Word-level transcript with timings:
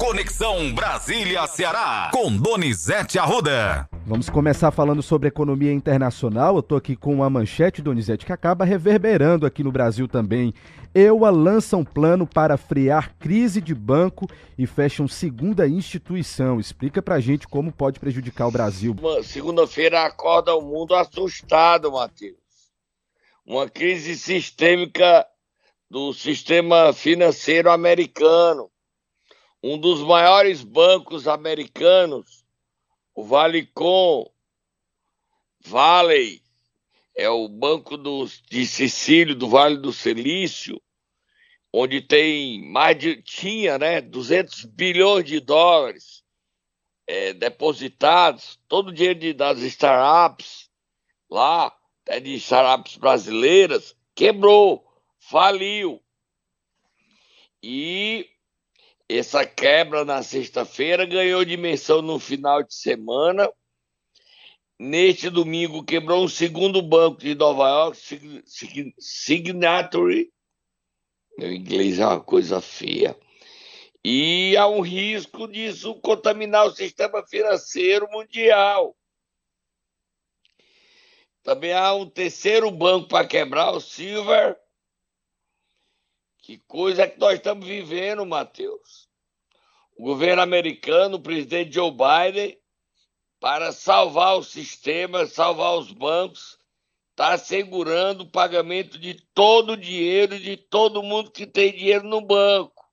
Conexão 0.00 0.72
Brasília-Ceará, 0.72 2.10
com 2.10 2.34
Donizete 2.34 3.18
Arruda. 3.18 3.86
Vamos 4.06 4.30
começar 4.30 4.70
falando 4.70 5.02
sobre 5.02 5.28
economia 5.28 5.74
internacional. 5.74 6.54
Eu 6.54 6.60
estou 6.60 6.78
aqui 6.78 6.96
com 6.96 7.12
uma 7.12 7.28
manchete, 7.28 7.82
Donizete, 7.82 8.24
que 8.24 8.32
acaba 8.32 8.64
reverberando 8.64 9.44
aqui 9.44 9.62
no 9.62 9.70
Brasil 9.70 10.08
também. 10.08 10.54
EUA 10.94 11.28
lança 11.28 11.76
um 11.76 11.84
plano 11.84 12.26
para 12.26 12.56
frear 12.56 13.14
crise 13.18 13.60
de 13.60 13.74
banco 13.74 14.26
e 14.56 14.66
fecha 14.66 15.02
uma 15.02 15.08
segunda 15.08 15.68
instituição. 15.68 16.58
Explica 16.58 17.02
pra 17.02 17.20
gente 17.20 17.46
como 17.46 17.70
pode 17.70 18.00
prejudicar 18.00 18.48
o 18.48 18.50
Brasil. 18.50 18.96
Segunda-feira 19.22 20.06
acorda 20.06 20.56
o 20.56 20.62
mundo 20.62 20.94
assustado, 20.94 21.92
Matheus. 21.92 22.38
Uma 23.44 23.68
crise 23.68 24.16
sistêmica 24.16 25.26
do 25.90 26.14
sistema 26.14 26.90
financeiro 26.94 27.70
americano. 27.70 28.70
Um 29.62 29.78
dos 29.78 30.00
maiores 30.00 30.64
bancos 30.64 31.28
americanos, 31.28 32.44
o 33.14 33.22
Valicon 33.24 34.30
Valley, 35.60 36.42
é 37.14 37.28
o 37.28 37.48
Banco 37.48 37.98
do, 37.98 38.26
de 38.48 38.66
Sicílio, 38.66 39.34
do 39.34 39.48
Vale 39.48 39.76
do 39.76 39.92
Silício, 39.92 40.80
onde 41.72 42.00
tem 42.00 42.64
mais 42.70 42.98
de, 42.98 43.22
tinha, 43.22 43.78
né, 43.78 44.00
200 44.00 44.64
bilhões 44.64 45.24
de 45.26 45.38
dólares 45.38 46.24
é, 47.06 47.32
depositados, 47.34 48.58
todo 48.66 48.88
o 48.88 48.92
dinheiro 48.92 49.18
de, 49.18 49.32
das 49.34 49.58
startups 49.58 50.70
lá, 51.30 51.66
até 52.02 52.20
de 52.20 52.34
startups 52.36 52.96
brasileiras, 52.96 53.96
quebrou, 54.14 54.84
faliu. 55.18 56.02
E 57.62 58.26
essa 59.18 59.44
quebra 59.44 60.04
na 60.04 60.22
sexta-feira 60.22 61.04
ganhou 61.04 61.44
dimensão 61.44 62.02
no 62.02 62.18
final 62.18 62.62
de 62.62 62.74
semana 62.74 63.50
Neste 64.82 65.28
domingo 65.28 65.84
quebrou 65.84 66.24
um 66.24 66.28
segundo 66.28 66.80
banco 66.80 67.20
de 67.20 67.34
Nova 67.34 67.68
York, 67.68 68.42
Signatory. 68.98 70.32
Meu 71.36 71.52
inglês 71.52 71.98
é 71.98 72.06
uma 72.06 72.18
coisa 72.18 72.62
feia. 72.62 73.14
E 74.02 74.56
há 74.56 74.66
um 74.66 74.80
risco 74.80 75.46
disso 75.46 75.94
contaminar 75.96 76.64
o 76.64 76.70
sistema 76.70 77.22
financeiro 77.26 78.08
mundial. 78.10 78.96
Também 81.42 81.74
há 81.74 81.92
um 81.92 82.08
terceiro 82.08 82.70
banco 82.70 83.06
para 83.06 83.28
quebrar, 83.28 83.72
o 83.72 83.82
Silver. 83.82 84.58
Que 86.50 86.58
coisa 86.66 87.06
que 87.06 87.16
nós 87.16 87.34
estamos 87.34 87.64
vivendo, 87.64 88.26
Matheus. 88.26 89.08
O 89.96 90.02
governo 90.02 90.42
americano, 90.42 91.16
o 91.16 91.22
presidente 91.22 91.74
Joe 91.74 91.92
Biden, 91.92 92.60
para 93.38 93.70
salvar 93.70 94.36
o 94.36 94.42
sistema, 94.42 95.26
salvar 95.26 95.78
os 95.78 95.92
bancos, 95.92 96.58
está 97.10 97.34
assegurando 97.34 98.24
o 98.24 98.28
pagamento 98.28 98.98
de 98.98 99.14
todo 99.32 99.74
o 99.74 99.76
dinheiro 99.76 100.40
de 100.40 100.56
todo 100.56 101.04
mundo 101.04 101.30
que 101.30 101.46
tem 101.46 101.70
dinheiro 101.70 102.08
no 102.08 102.20
banco. 102.20 102.84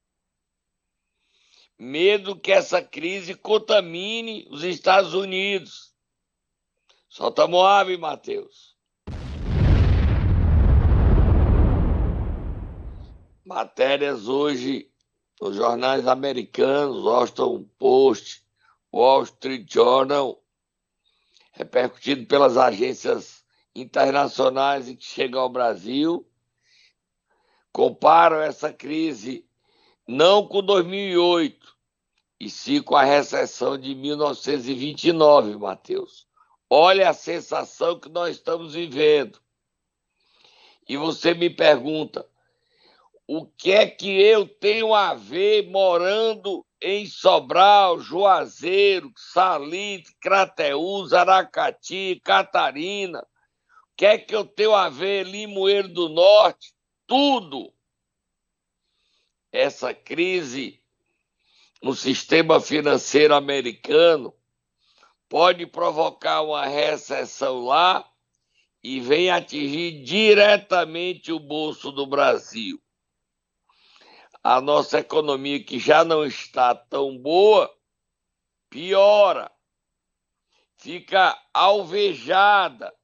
Medo 1.80 2.40
que 2.40 2.52
essa 2.52 2.80
crise 2.80 3.34
contamine 3.34 4.46
os 4.52 4.64
Estados 4.64 5.16
Unidos. 5.16 5.96
Solta 7.10 7.48
Moab, 7.48 7.98
Matheus. 7.98 8.77
Matérias 13.48 14.28
hoje 14.28 14.92
nos 15.40 15.56
jornais 15.56 16.06
americanos, 16.06 17.02
Washington 17.02 17.64
Post, 17.80 18.44
Wall 18.94 19.24
Street 19.24 19.72
Journal, 19.72 20.44
repercutido 21.54 22.26
pelas 22.26 22.58
agências 22.58 23.46
internacionais 23.74 24.88
que 24.88 25.02
chegam 25.02 25.40
ao 25.40 25.48
Brasil, 25.48 26.30
comparam 27.72 28.42
essa 28.42 28.74
crise 28.74 29.48
não 30.06 30.46
com 30.46 30.62
2008, 30.62 31.74
e 32.42 32.50
sim 32.50 32.82
com 32.82 32.98
a 32.98 33.06
recessão 33.06 33.78
de 33.78 33.96
1929, 33.96 35.56
Matheus. 35.56 36.28
Olha 36.70 37.10
a 37.10 37.14
sensação 37.14 37.98
que 37.98 38.10
nós 38.10 38.36
estamos 38.36 38.74
vivendo. 38.74 39.40
E 40.86 40.98
você 40.98 41.34
me 41.34 41.50
pergunta, 41.50 42.28
o 43.28 43.46
que 43.46 43.74
é 43.74 43.86
que 43.86 44.10
eu 44.10 44.48
tenho 44.48 44.94
a 44.94 45.14
ver 45.14 45.70
morando 45.70 46.66
em 46.82 47.06
Sobral, 47.06 48.00
Juazeiro, 48.00 49.12
Salite, 49.18 50.16
Crateús, 50.22 51.12
Aracati, 51.12 52.22
Catarina. 52.24 53.20
O 53.20 53.98
que 53.98 54.06
é 54.06 54.18
que 54.18 54.34
eu 54.34 54.46
tenho 54.46 54.74
a 54.74 54.88
ver, 54.88 55.26
Limoeiro 55.26 55.90
do 55.90 56.08
Norte? 56.08 56.74
Tudo. 57.06 57.74
Essa 59.52 59.94
crise 59.94 60.82
no 61.82 61.94
sistema 61.94 62.62
financeiro 62.62 63.36
americano 63.36 64.34
pode 65.28 65.66
provocar 65.66 66.44
uma 66.44 66.66
recessão 66.66 67.66
lá 67.66 68.10
e 68.82 69.02
vem 69.02 69.30
atingir 69.30 70.04
diretamente 70.04 71.34
o 71.34 71.40
bolso 71.40 71.92
do 71.92 72.06
Brasil 72.08 72.82
a 74.48 74.62
nossa 74.62 75.00
economia, 75.00 75.62
que 75.62 75.78
já 75.78 76.06
não 76.06 76.26
está 76.26 76.74
tão 76.74 77.18
boa, 77.18 77.70
piora, 78.70 79.52
fica 80.78 81.38
alvejada. 81.54 82.96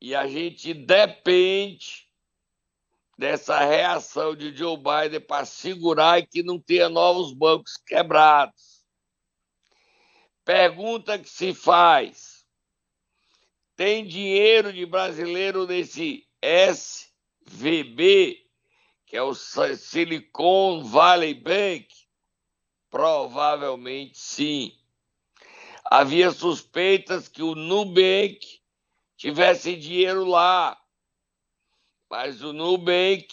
E 0.00 0.12
a 0.12 0.26
gente 0.26 0.74
depende 0.74 2.08
dessa 3.16 3.60
reação 3.60 4.34
de 4.34 4.52
Joe 4.56 4.76
Biden 4.76 5.20
para 5.20 5.44
segurar 5.44 6.18
e 6.18 6.26
que 6.26 6.42
não 6.42 6.58
tenha 6.58 6.88
novos 6.88 7.32
bancos 7.32 7.76
quebrados. 7.76 8.84
Pergunta 10.44 11.16
que 11.16 11.28
se 11.28 11.54
faz: 11.54 12.44
tem 13.76 14.04
dinheiro 14.04 14.72
de 14.72 14.84
brasileiro 14.84 15.64
nesse 15.64 16.26
SVB? 16.42 18.49
Que 19.10 19.16
é 19.16 19.22
o 19.22 19.34
Silicon 19.34 20.84
Valley 20.84 21.34
Bank? 21.34 21.88
Provavelmente 22.88 24.16
sim. 24.16 24.72
Havia 25.84 26.30
suspeitas 26.30 27.26
que 27.26 27.42
o 27.42 27.56
Nubank 27.56 28.38
tivesse 29.16 29.74
dinheiro 29.74 30.24
lá, 30.24 30.80
mas 32.08 32.40
o 32.40 32.52
Nubank 32.52 33.26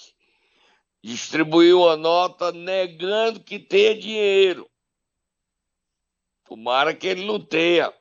distribuiu 1.04 1.82
uma 1.82 1.96
nota 1.96 2.52
negando 2.52 3.40
que 3.44 3.60
tenha 3.60 3.96
dinheiro. 3.96 4.68
Tomara 6.44 6.96
que 6.96 7.06
ele 7.06 7.24
não 7.24 7.40
tenha. 7.40 7.94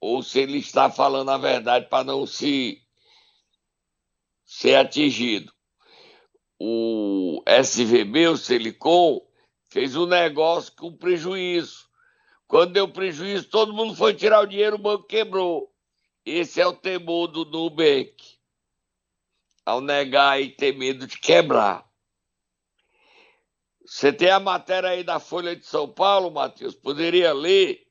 Ou 0.00 0.20
se 0.20 0.40
ele 0.40 0.58
está 0.58 0.90
falando 0.90 1.30
a 1.30 1.38
verdade 1.38 1.86
para 1.88 2.02
não 2.02 2.26
se 2.26 2.84
ser 4.44 4.74
atingido 4.74 5.54
o 6.62 7.42
SVB, 7.46 8.28
o 8.28 8.36
Silicon, 8.36 9.22
fez 9.70 9.96
um 9.96 10.04
negócio 10.04 10.70
com 10.76 10.94
prejuízo. 10.94 11.88
Quando 12.46 12.74
deu 12.74 12.86
prejuízo, 12.86 13.48
todo 13.48 13.72
mundo 13.72 13.94
foi 13.94 14.12
tirar 14.12 14.42
o 14.42 14.46
dinheiro, 14.46 14.76
o 14.76 14.78
banco 14.78 15.04
quebrou. 15.04 15.72
Esse 16.26 16.60
é 16.60 16.66
o 16.66 16.74
temor 16.74 17.28
do 17.28 17.46
Nubank. 17.46 18.14
Ao 19.64 19.80
negar 19.80 20.40
e 20.42 20.50
ter 20.50 20.76
medo 20.76 21.06
de 21.06 21.18
quebrar. 21.18 21.88
Você 23.86 24.12
tem 24.12 24.30
a 24.30 24.38
matéria 24.38 24.90
aí 24.90 25.02
da 25.02 25.18
Folha 25.18 25.56
de 25.56 25.64
São 25.64 25.88
Paulo, 25.88 26.30
Matheus? 26.30 26.74
Poderia 26.74 27.32
ler? 27.32 27.86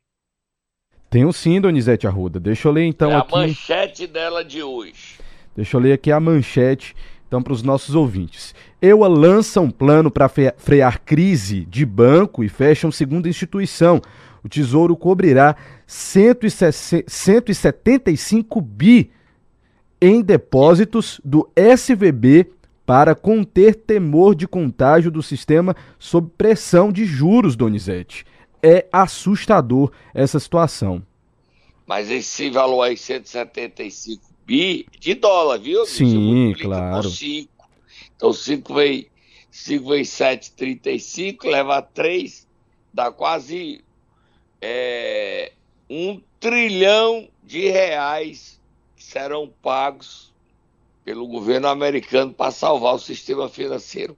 Tenho 1.10 1.34
sim, 1.34 1.60
Donizete 1.60 2.06
Arruda. 2.06 2.40
Deixa 2.40 2.68
eu 2.68 2.72
ler 2.72 2.86
então 2.86 3.12
é 3.12 3.16
aqui. 3.16 3.34
a 3.34 3.38
manchete 3.38 4.06
dela 4.06 4.46
de 4.46 4.62
hoje. 4.62 5.18
Deixa 5.56 5.76
eu 5.76 5.82
ler 5.82 5.94
aqui 5.94 6.12
a 6.12 6.20
manchete 6.20 6.96
então, 7.30 7.42
para 7.44 7.54
os 7.54 7.62
nossos 7.62 7.94
ouvintes, 7.94 8.56
EUA 8.82 9.08
lança 9.08 9.62
um 9.62 9.70
plano 9.70 10.10
para 10.10 10.28
frear 10.58 11.00
crise 11.00 11.64
de 11.64 11.86
banco 11.86 12.44
e 12.44 12.50
fecha 12.50 12.88
uma 12.88 12.92
segunda 12.92 13.30
instituição. 13.30 14.02
O 14.44 14.50
Tesouro 14.50 14.98
cobrirá 14.98 15.56
175 15.86 18.60
bi 18.60 19.12
em 20.02 20.24
depósitos 20.24 21.22
do 21.24 21.48
SVB 21.56 22.50
para 22.84 23.14
conter 23.14 23.76
temor 23.76 24.34
de 24.34 24.48
contágio 24.48 25.12
do 25.12 25.22
sistema 25.22 25.76
sob 26.00 26.32
pressão 26.36 26.92
de 26.92 27.06
juros, 27.06 27.56
Donizete. 27.56 28.26
É 28.64 28.88
assustador 28.92 29.92
essa 30.16 30.40
situação. 30.40 31.04
Mas 31.86 32.10
esse 32.10 32.50
valor 32.50 32.82
aí, 32.82 32.98
175 32.98 34.29
bi 34.50 34.88
de 35.00 35.14
dólar, 35.14 35.60
viu? 35.60 35.86
Sim, 35.86 36.56
claro. 36.60 37.08
Cinco. 37.08 37.70
Então, 38.16 38.34
5 38.34 38.74
vezes 38.74 39.06
5 39.52 39.90
vezes 39.90 40.10
7, 40.10 40.52
35, 40.54 41.48
leva 41.48 41.82
3, 41.82 42.48
dá 42.94 43.12
quase 43.12 43.84
é, 44.62 45.52
um 45.90 46.22
trilhão 46.40 47.28
de 47.44 47.70
reais 47.70 48.60
que 48.96 49.04
serão 49.04 49.52
pagos 49.62 50.34
pelo 51.04 51.28
governo 51.28 51.68
americano 51.68 52.34
para 52.34 52.52
salvar 52.52 52.96
o 52.96 53.00
sistema 53.00 53.50
financeiro. 53.50 54.18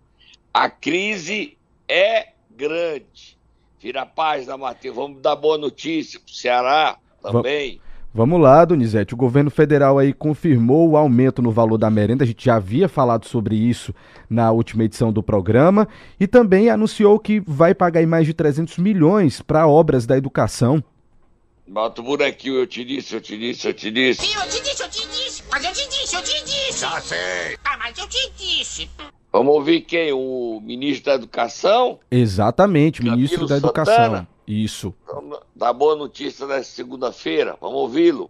A 0.53 0.69
crise 0.69 1.57
é 1.87 2.29
grande. 2.49 3.37
Vira 3.79 4.01
a 4.01 4.05
página, 4.05 4.57
Matheus. 4.57 4.95
Vamos 4.95 5.21
dar 5.21 5.35
boa 5.35 5.57
notícia 5.57 6.19
para 6.19 6.29
o 6.29 6.35
Ceará 6.35 6.99
também. 7.21 7.81
Vamos 8.13 8.41
lá, 8.41 8.65
Donizete. 8.65 9.13
O 9.13 9.17
governo 9.17 9.49
federal 9.49 9.97
aí 9.97 10.11
confirmou 10.11 10.89
o 10.89 10.97
aumento 10.97 11.41
no 11.41 11.49
valor 11.49 11.77
da 11.77 11.89
merenda. 11.89 12.25
A 12.25 12.27
gente 12.27 12.43
já 12.43 12.55
havia 12.55 12.89
falado 12.89 13.25
sobre 13.25 13.55
isso 13.55 13.93
na 14.29 14.51
última 14.51 14.83
edição 14.83 15.13
do 15.13 15.23
programa. 15.23 15.87
E 16.19 16.27
também 16.27 16.69
anunciou 16.69 17.17
que 17.17 17.39
vai 17.39 17.73
pagar 17.73 18.05
mais 18.05 18.25
de 18.25 18.33
300 18.33 18.77
milhões 18.79 19.41
para 19.41 19.65
obras 19.65 20.05
da 20.05 20.17
educação. 20.17 20.83
Bota 21.65 22.01
o 22.01 22.03
bonequinho, 22.03 22.55
eu 22.55 22.67
te 22.67 22.83
disse, 22.83 23.15
eu 23.15 23.21
te 23.21 23.37
disse, 23.37 23.65
eu 23.65 23.73
te 23.73 23.89
disse. 23.89 24.25
Sim, 24.25 24.37
eu 24.37 24.49
te 24.49 24.61
disse, 24.61 24.83
eu 24.83 24.89
te 24.89 25.07
disse. 25.07 25.43
Mas 25.49 25.63
eu 25.63 25.71
te 25.71 25.89
disse, 25.89 26.15
eu 26.17 26.21
te 26.21 26.43
disse. 26.43 26.81
Já 26.81 26.99
sei. 26.99 27.57
Ah, 27.63 27.77
mas 27.77 27.97
eu 27.97 28.07
te 28.09 28.31
disse. 28.37 28.89
Vamos 29.31 29.55
ouvir 29.55 29.79
quem? 29.81 30.11
O 30.11 30.59
ministro 30.61 31.05
da 31.05 31.13
Educação? 31.13 31.99
Exatamente, 32.11 33.01
ministro 33.01 33.47
da 33.47 33.55
Educação. 33.55 33.95
Santana? 33.95 34.27
Isso. 34.47 34.95
Da 35.55 35.71
boa 35.71 35.95
notícia 35.95 36.45
dessa 36.47 36.71
segunda-feira. 36.71 37.57
Vamos 37.61 37.77
ouvi-lo. 37.77 38.29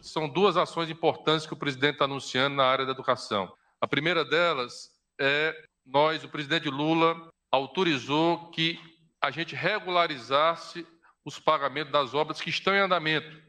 São 0.00 0.28
duas 0.28 0.56
ações 0.56 0.90
importantes 0.90 1.46
que 1.46 1.52
o 1.52 1.56
presidente 1.56 1.94
está 1.94 2.04
anunciando 2.04 2.56
na 2.56 2.64
área 2.64 2.84
da 2.84 2.92
educação. 2.92 3.52
A 3.80 3.86
primeira 3.86 4.24
delas 4.24 4.90
é 5.18 5.54
nós, 5.84 6.22
o 6.24 6.28
presidente 6.28 6.68
Lula, 6.68 7.16
autorizou 7.50 8.50
que 8.50 8.78
a 9.20 9.30
gente 9.30 9.54
regularizasse 9.54 10.86
os 11.24 11.38
pagamentos 11.38 11.92
das 11.92 12.14
obras 12.14 12.40
que 12.40 12.50
estão 12.50 12.74
em 12.74 12.80
andamento. 12.80 13.40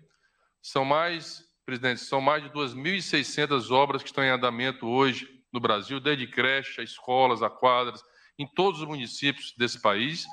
São 0.62 0.86
mais, 0.86 1.44
presidente, 1.65 2.01
são 2.01 2.21
mais 2.21 2.44
de 2.44 2.50
2.600 2.50 3.71
obras 3.71 4.01
que 4.01 4.10
estão 4.10 4.24
em 4.24 4.30
andamento 4.30 4.88
hoje 4.88 5.27
no 5.51 5.60
Brasil, 5.60 6.00
desde 6.00 6.27
creche, 6.27 6.81
a 6.81 6.83
escolas, 6.83 7.42
a 7.42 7.50
quadras, 7.50 8.04
em 8.38 8.48
todos 8.48 8.81
os 8.81 8.88
municípios 8.88 9.54
desse 9.57 9.81
país, 9.81 10.25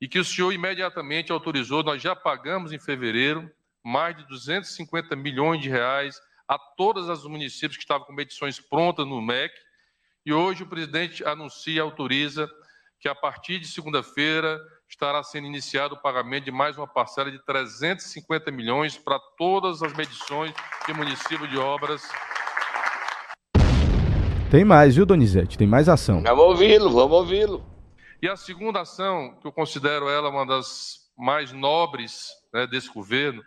e 0.00 0.06
que 0.08 0.18
o 0.18 0.24
senhor 0.24 0.52
imediatamente 0.52 1.32
autorizou, 1.32 1.82
nós 1.82 2.02
já 2.02 2.14
pagamos 2.14 2.72
em 2.72 2.78
fevereiro 2.78 3.50
mais 3.84 4.16
de 4.16 4.26
250 4.26 5.14
milhões 5.14 5.60
de 5.62 5.68
reais 5.68 6.20
a 6.48 6.58
todos 6.58 7.08
os 7.08 7.24
municípios 7.24 7.76
que 7.76 7.82
estavam 7.82 8.06
com 8.06 8.12
medições 8.12 8.60
prontas 8.60 9.06
no 9.06 9.20
MEC, 9.22 9.54
e 10.24 10.32
hoje 10.32 10.64
o 10.64 10.66
presidente 10.66 11.24
anuncia 11.24 11.74
e 11.74 11.80
autoriza 11.80 12.48
que 13.00 13.08
a 13.08 13.14
partir 13.14 13.58
de 13.58 13.68
segunda-feira 13.68 14.60
estará 14.88 15.22
sendo 15.22 15.46
iniciado 15.46 15.94
o 15.94 16.02
pagamento 16.02 16.44
de 16.44 16.50
mais 16.50 16.76
uma 16.76 16.86
parcela 16.86 17.30
de 17.30 17.38
350 17.44 18.50
milhões 18.50 18.96
para 18.96 19.18
todas 19.38 19.82
as 19.82 19.92
medições 19.92 20.52
de 20.86 20.92
município 20.92 21.46
de 21.46 21.56
obras. 21.56 22.02
Tem 24.50 24.64
mais, 24.64 24.96
viu, 24.96 25.04
Donizete? 25.04 25.58
Tem 25.58 25.66
mais 25.66 25.88
ação. 25.88 26.22
Vamos 26.22 26.44
ouvi-lo, 26.44 26.90
vamos 26.90 27.16
ouvi-lo. 27.18 27.75
E 28.22 28.28
a 28.28 28.36
segunda 28.36 28.80
ação, 28.80 29.38
que 29.40 29.46
eu 29.46 29.52
considero 29.52 30.08
ela 30.08 30.30
uma 30.30 30.46
das 30.46 31.10
mais 31.18 31.52
nobres 31.52 32.30
né, 32.52 32.66
desse 32.66 32.88
governo, 32.88 33.42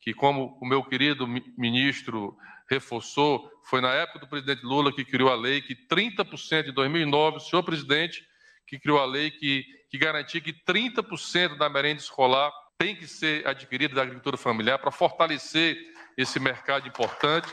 que, 0.00 0.14
como 0.14 0.56
o 0.60 0.66
meu 0.66 0.84
querido 0.84 1.26
ministro 1.26 2.36
reforçou, 2.70 3.50
foi 3.64 3.80
na 3.80 3.92
época 3.92 4.20
do 4.20 4.28
presidente 4.28 4.62
Lula 4.62 4.92
que 4.92 5.04
criou 5.04 5.30
a 5.30 5.34
lei 5.34 5.60
que 5.60 5.74
30% 5.74 6.68
em 6.68 6.72
2009, 6.72 7.38
o 7.38 7.40
senhor 7.40 7.62
presidente 7.62 8.24
que 8.66 8.78
criou 8.78 8.98
a 8.98 9.04
lei 9.04 9.30
que, 9.30 9.64
que 9.90 9.98
garantia 9.98 10.40
que 10.40 10.52
30% 10.52 11.56
da 11.56 11.68
merenda 11.68 12.00
escolar 12.00 12.52
tem 12.78 12.94
que 12.94 13.06
ser 13.06 13.46
adquirida 13.46 13.94
da 13.94 14.02
agricultura 14.02 14.36
familiar 14.36 14.78
para 14.78 14.90
fortalecer 14.90 15.76
esse 16.16 16.38
mercado 16.38 16.86
importante. 16.86 17.52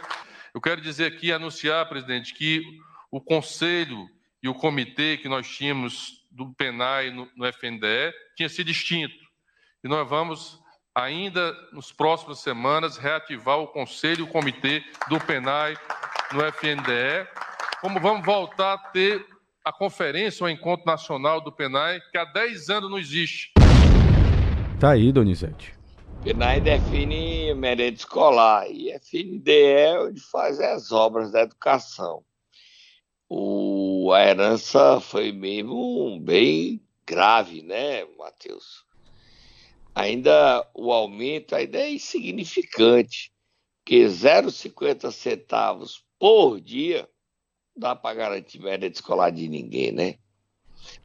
Eu 0.54 0.62
quero 0.62 0.82
dizer 0.82 1.06
aqui, 1.06 1.32
anunciar, 1.32 1.88
presidente, 1.90 2.34
que 2.34 2.64
o 3.10 3.20
conselho 3.20 4.08
e 4.44 4.48
o 4.48 4.54
comitê 4.54 5.18
que 5.18 5.30
nós 5.30 5.48
tínhamos 5.48 6.21
do 6.32 6.54
PENAI 6.54 7.12
no, 7.12 7.30
no 7.36 7.46
FNDE 7.46 8.14
tinha 8.36 8.50
sido 8.50 8.72
extinto. 8.72 9.14
E 9.84 9.88
nós 9.88 10.08
vamos, 10.08 10.60
ainda 10.96 11.54
nos 11.74 11.92
próximas 11.92 12.40
semanas, 12.40 12.98
reativar 12.98 13.60
o 13.60 13.68
conselho 13.68 14.22
e 14.22 14.24
o 14.24 14.28
comitê 14.28 14.84
do 15.10 15.20
PENAI 15.20 15.76
no 16.34 16.42
FNDE, 16.46 17.28
como 17.82 18.00
vamos 18.00 18.26
voltar 18.26 18.74
a 18.74 18.78
ter 18.78 19.26
a 19.64 19.72
conferência, 19.72 20.46
o 20.46 20.50
encontro 20.50 20.86
nacional 20.86 21.42
do 21.42 21.52
PENAI, 21.52 22.00
que 22.12 22.18
há 22.18 22.26
10 22.26 22.70
anos 22.70 22.90
não 22.90 22.98
existe. 22.98 23.52
Tá 24.80 24.92
aí, 24.92 25.12
Donizete. 25.12 25.76
PENAI 26.24 26.62
define 26.62 27.54
merenda 27.56 27.96
escolar 27.96 28.70
e 28.70 28.92
FNDE 28.92 29.52
é 29.52 30.00
onde 30.00 30.20
faz 30.20 30.60
as 30.60 30.92
obras 30.92 31.32
da 31.32 31.42
educação. 31.42 32.24
O, 33.34 34.12
a 34.12 34.28
herança 34.28 35.00
foi 35.00 35.32
mesmo 35.32 36.20
bem 36.20 36.86
grave, 37.08 37.62
né, 37.62 38.04
Matheus? 38.18 38.84
Ainda 39.96 40.70
o 40.74 40.92
aumento 40.92 41.56
ainda 41.56 41.78
é 41.78 41.94
insignificante, 41.94 43.32
porque 43.78 44.04
0,50 44.04 45.10
centavos 45.14 46.04
por 46.20 46.60
dia 46.60 47.08
dá 47.74 47.96
para 47.96 48.16
garantir 48.16 48.60
média 48.60 48.88
escolar 48.88 49.30
de 49.30 49.48
ninguém, 49.48 49.94
né? 49.94 50.18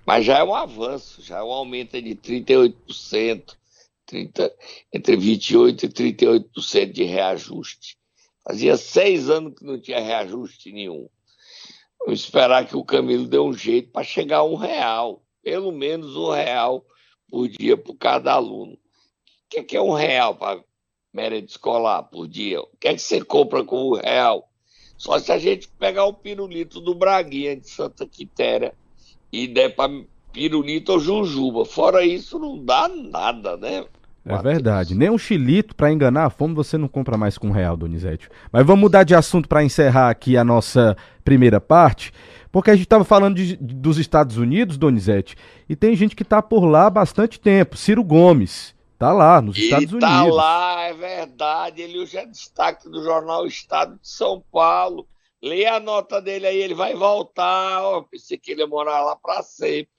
Mas 0.04 0.24
já 0.24 0.38
é 0.38 0.42
um 0.42 0.52
avanço, 0.52 1.22
já 1.22 1.38
é 1.38 1.42
um 1.44 1.52
aumento 1.52 2.02
de 2.02 2.16
38%, 2.16 3.56
30, 4.04 4.52
entre 4.92 5.16
28% 5.16 5.84
e 5.84 5.88
38% 5.88 6.90
de 6.90 7.04
reajuste. 7.04 7.96
Fazia 8.42 8.76
seis 8.76 9.30
anos 9.30 9.54
que 9.56 9.64
não 9.64 9.80
tinha 9.80 10.00
reajuste 10.00 10.72
nenhum. 10.72 11.08
Esperar 12.12 12.66
que 12.66 12.76
o 12.76 12.84
Camilo 12.84 13.26
dê 13.26 13.38
um 13.38 13.52
jeito 13.52 13.90
para 13.90 14.04
chegar 14.04 14.38
a 14.38 14.44
um 14.44 14.54
real, 14.54 15.22
pelo 15.42 15.72
menos 15.72 16.16
um 16.16 16.30
real 16.30 16.84
por 17.28 17.48
dia 17.48 17.76
por 17.76 17.94
cada 17.96 18.32
aluno. 18.32 18.74
O 18.74 18.78
que 19.48 19.76
é, 19.76 19.78
é 19.78 19.82
um 19.82 19.92
real 19.92 20.34
para 20.36 20.62
média 21.12 21.38
escolar 21.38 22.04
por 22.04 22.28
dia? 22.28 22.60
O 22.60 22.68
que 22.78 22.88
é 22.88 22.94
que 22.94 23.00
você 23.00 23.24
compra 23.24 23.64
com 23.64 23.90
um 23.90 23.94
real? 23.94 24.48
Só 24.96 25.18
se 25.18 25.30
a 25.32 25.38
gente 25.38 25.68
pegar 25.68 26.04
o 26.04 26.14
pirulito 26.14 26.80
do 26.80 26.94
Braguinha 26.94 27.56
de 27.56 27.68
Santa 27.68 28.06
Quitéria 28.06 28.74
e 29.32 29.46
der 29.46 29.74
para 29.74 29.92
pirulito 30.32 30.92
ou 30.92 31.00
jujuba. 31.00 31.64
Fora 31.64 32.04
isso, 32.04 32.38
não 32.38 32.62
dá 32.62 32.88
nada, 32.88 33.56
né? 33.56 33.86
É 34.26 34.42
verdade. 34.42 34.94
Nem 34.94 35.08
um 35.08 35.18
chilito 35.18 35.74
para 35.74 35.92
enganar 35.92 36.26
a 36.26 36.30
fome 36.30 36.54
você 36.54 36.76
não 36.76 36.88
compra 36.88 37.16
mais 37.16 37.38
com 37.38 37.48
um 37.48 37.52
real, 37.52 37.76
Donizete. 37.76 38.28
Mas 38.50 38.66
vamos 38.66 38.80
mudar 38.80 39.04
de 39.04 39.14
assunto 39.14 39.48
para 39.48 39.62
encerrar 39.62 40.10
aqui 40.10 40.36
a 40.36 40.44
nossa 40.44 40.96
primeira 41.24 41.60
parte, 41.60 42.12
porque 42.50 42.70
a 42.70 42.74
gente 42.74 42.86
estava 42.86 43.04
falando 43.04 43.36
de, 43.36 43.56
dos 43.56 43.98
Estados 43.98 44.36
Unidos, 44.36 44.76
Donizete, 44.76 45.36
e 45.68 45.76
tem 45.76 45.94
gente 45.94 46.16
que 46.16 46.22
está 46.22 46.42
por 46.42 46.64
lá 46.64 46.86
há 46.86 46.90
bastante 46.90 47.38
tempo. 47.38 47.76
Ciro 47.76 48.02
Gomes. 48.02 48.74
Tá 48.98 49.12
lá, 49.12 49.42
nos 49.42 49.58
Estados 49.58 49.92
e 49.92 49.98
tá 49.98 50.22
Unidos. 50.22 50.36
Tá 50.36 50.42
lá, 50.42 50.82
é 50.84 50.94
verdade. 50.94 51.82
Ele 51.82 51.98
hoje 51.98 52.16
é 52.16 52.24
destaque 52.24 52.88
do 52.88 53.04
jornal 53.04 53.46
Estado 53.46 53.92
de 54.00 54.08
São 54.08 54.42
Paulo. 54.50 55.06
Leia 55.42 55.74
a 55.74 55.80
nota 55.80 56.20
dele 56.20 56.46
aí, 56.46 56.56
ele 56.56 56.74
vai 56.74 56.94
voltar. 56.94 57.82
Ó, 57.82 58.02
pensei 58.02 58.38
que 58.38 58.52
ele 58.52 58.62
ia 58.62 58.66
morar 58.66 59.02
lá 59.02 59.14
para 59.14 59.42
sempre. 59.42 59.90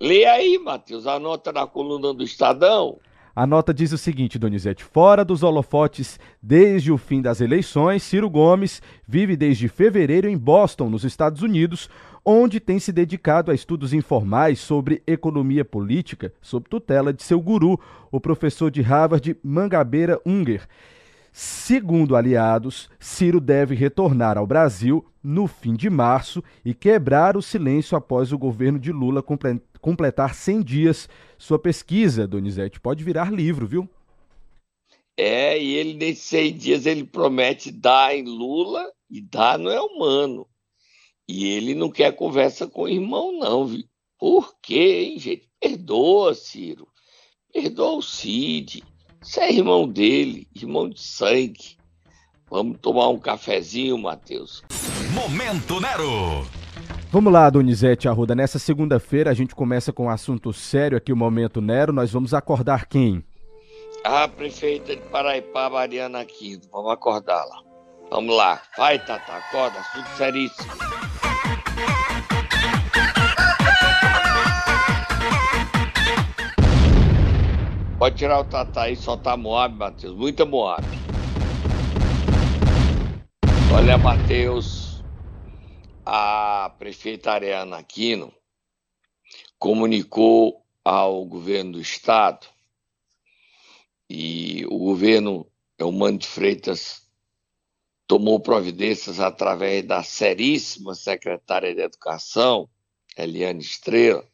Leia 0.00 0.32
aí, 0.32 0.58
Matheus, 0.58 1.06
a 1.06 1.18
nota 1.20 1.52
na 1.52 1.64
coluna 1.64 2.12
do 2.12 2.24
Estadão. 2.24 2.98
A 3.36 3.48
nota 3.48 3.74
diz 3.74 3.92
o 3.92 3.98
seguinte, 3.98 4.38
Donizete: 4.38 4.84
fora 4.84 5.24
dos 5.24 5.42
holofotes 5.42 6.20
desde 6.40 6.92
o 6.92 6.96
fim 6.96 7.20
das 7.20 7.40
eleições, 7.40 8.04
Ciro 8.04 8.30
Gomes 8.30 8.80
vive 9.08 9.36
desde 9.36 9.66
fevereiro 9.66 10.28
em 10.28 10.38
Boston, 10.38 10.88
nos 10.88 11.02
Estados 11.02 11.42
Unidos, 11.42 11.90
onde 12.24 12.60
tem 12.60 12.78
se 12.78 12.92
dedicado 12.92 13.50
a 13.50 13.54
estudos 13.54 13.92
informais 13.92 14.60
sobre 14.60 15.02
economia 15.04 15.64
política, 15.64 16.32
sob 16.40 16.68
tutela 16.68 17.12
de 17.12 17.24
seu 17.24 17.40
guru, 17.40 17.78
o 18.10 18.20
professor 18.20 18.70
de 18.70 18.82
Harvard 18.82 19.36
Mangabeira 19.42 20.20
Unger. 20.24 20.62
Segundo 21.36 22.14
aliados, 22.14 22.88
Ciro 22.96 23.40
deve 23.40 23.74
retornar 23.74 24.38
ao 24.38 24.46
Brasil 24.46 25.04
no 25.20 25.48
fim 25.48 25.74
de 25.74 25.90
março 25.90 26.40
e 26.64 26.72
quebrar 26.72 27.36
o 27.36 27.42
silêncio 27.42 27.96
após 27.96 28.32
o 28.32 28.38
governo 28.38 28.78
de 28.78 28.92
Lula 28.92 29.20
completar 29.80 30.32
100 30.32 30.62
dias. 30.62 31.08
Sua 31.36 31.58
pesquisa, 31.58 32.24
Donizete, 32.24 32.78
pode 32.78 33.02
virar 33.02 33.32
livro, 33.32 33.66
viu? 33.66 33.90
É, 35.16 35.60
e 35.60 35.74
ele 35.74 35.94
nesses 35.94 36.22
100 36.22 36.56
dias 36.56 36.86
ele 36.86 37.02
promete 37.02 37.72
dar 37.72 38.16
em 38.16 38.22
Lula 38.22 38.88
e 39.10 39.20
dar 39.20 39.58
não 39.58 39.72
é 39.72 39.80
humano. 39.80 40.46
E 41.26 41.48
ele 41.48 41.74
não 41.74 41.90
quer 41.90 42.14
conversa 42.14 42.68
com 42.68 42.82
o 42.82 42.88
irmão, 42.88 43.36
não, 43.36 43.66
viu? 43.66 43.82
Por 44.20 44.54
quê, 44.62 45.10
hein, 45.10 45.18
gente? 45.18 45.50
Perdoa, 45.60 46.32
Ciro. 46.32 46.86
Perdoa 47.52 47.96
o 47.96 48.02
Cid. 48.02 48.84
Você 49.24 49.40
é 49.40 49.52
irmão 49.52 49.88
dele, 49.88 50.46
irmão 50.54 50.88
de 50.88 51.00
sangue. 51.00 51.78
Vamos 52.50 52.76
tomar 52.78 53.08
um 53.08 53.18
cafezinho, 53.18 53.96
Matheus. 53.96 54.62
Momento 55.14 55.80
Nero. 55.80 56.46
Vamos 57.10 57.32
lá, 57.32 57.48
Donizete 57.48 58.06
Arruda. 58.06 58.34
Nessa 58.34 58.58
segunda-feira 58.58 59.30
a 59.30 59.34
gente 59.34 59.54
começa 59.54 59.94
com 59.94 60.04
um 60.04 60.10
assunto 60.10 60.52
sério 60.52 60.98
aqui, 60.98 61.10
o 61.10 61.16
Momento 61.16 61.62
Nero. 61.62 61.90
Nós 61.90 62.12
vamos 62.12 62.34
acordar 62.34 62.86
quem? 62.86 63.24
A 64.04 64.28
prefeita 64.28 64.94
de 64.94 65.02
Paraipá, 65.02 65.70
Mariana 65.70 66.20
Aquino. 66.20 66.60
Vamos 66.70 66.92
acordá-la. 66.92 67.62
Vamos 68.10 68.36
lá. 68.36 68.60
Vai, 68.76 68.98
Tata, 68.98 69.32
acorda. 69.32 69.78
Assunto 69.78 70.08
seríssimo. 70.18 70.70
Pode 78.04 78.16
tirar 78.16 78.38
o 78.38 78.44
Tata 78.44 78.82
aí, 78.82 78.96
soltar 78.96 79.34
Moab, 79.34 79.74
Matheus. 79.76 80.14
Muita 80.14 80.44
Moab. 80.44 80.84
Olha, 83.74 83.96
Matheus, 83.96 85.02
a 86.04 86.70
prefeita 86.78 87.32
Ariana 87.32 87.78
Aquino 87.78 88.30
comunicou 89.58 90.62
ao 90.84 91.24
governo 91.24 91.72
do 91.72 91.80
estado 91.80 92.46
e 94.10 94.66
o 94.66 94.76
governo 94.76 95.50
Eumano 95.78 96.18
de 96.18 96.26
Freitas 96.26 97.08
tomou 98.06 98.38
providências 98.38 99.18
através 99.18 99.82
da 99.82 100.02
seríssima 100.02 100.94
secretária 100.94 101.74
de 101.74 101.80
Educação, 101.80 102.68
Eliane 103.16 103.60
Estrela, 103.60 104.28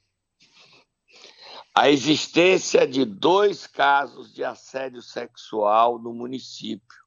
a 1.80 1.88
existência 1.88 2.86
de 2.86 3.06
dois 3.06 3.66
casos 3.66 4.34
de 4.34 4.44
assédio 4.44 5.00
sexual 5.00 5.98
no 5.98 6.12
município, 6.12 6.98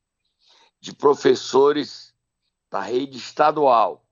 de 0.82 0.92
professores 0.92 2.12
da 2.72 2.82
rede 2.82 3.16
estadual. 3.16 4.04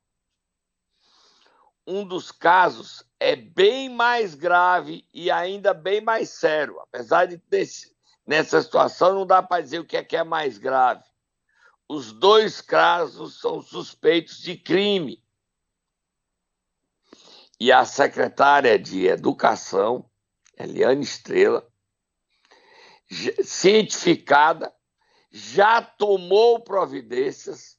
Um 1.87 2.05
dos 2.05 2.31
casos 2.31 3.03
é 3.19 3.35
bem 3.35 3.89
mais 3.89 4.35
grave 4.35 5.03
e 5.11 5.31
ainda 5.31 5.73
bem 5.73 5.99
mais 5.99 6.29
sério, 6.29 6.79
apesar 6.79 7.25
de 7.25 7.37
desse, 7.49 7.95
nessa 8.23 8.61
situação 8.61 9.15
não 9.15 9.25
dá 9.25 9.41
para 9.41 9.63
dizer 9.63 9.79
o 9.79 9.85
que 9.85 9.97
é 9.97 10.03
que 10.03 10.15
é 10.15 10.23
mais 10.23 10.59
grave. 10.59 11.03
Os 11.89 12.11
dois 12.13 12.61
casos 12.61 13.39
são 13.39 13.63
suspeitos 13.63 14.37
de 14.37 14.55
crime. 14.57 15.25
E 17.59 17.71
a 17.71 17.83
secretária 17.83 18.77
de 18.77 19.07
Educação 19.07 20.07
Eliane 20.63 21.03
Estrela, 21.03 21.67
cientificada, 23.43 24.73
já 25.31 25.81
tomou 25.81 26.61
providências, 26.63 27.77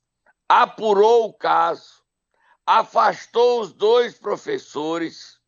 apurou 0.49 1.27
o 1.27 1.35
caso, 1.35 2.03
afastou 2.67 3.61
os 3.61 3.73
dois 3.73 4.19
professores. 4.19 5.41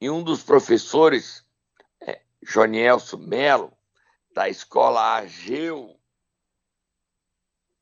E 0.00 0.10
um 0.10 0.22
dos 0.22 0.42
professores, 0.42 1.44
é, 2.00 2.22
Jonielso 2.42 3.18
Melo, 3.18 3.76
da 4.32 4.48
escola 4.48 5.16
Ageu 5.16 5.98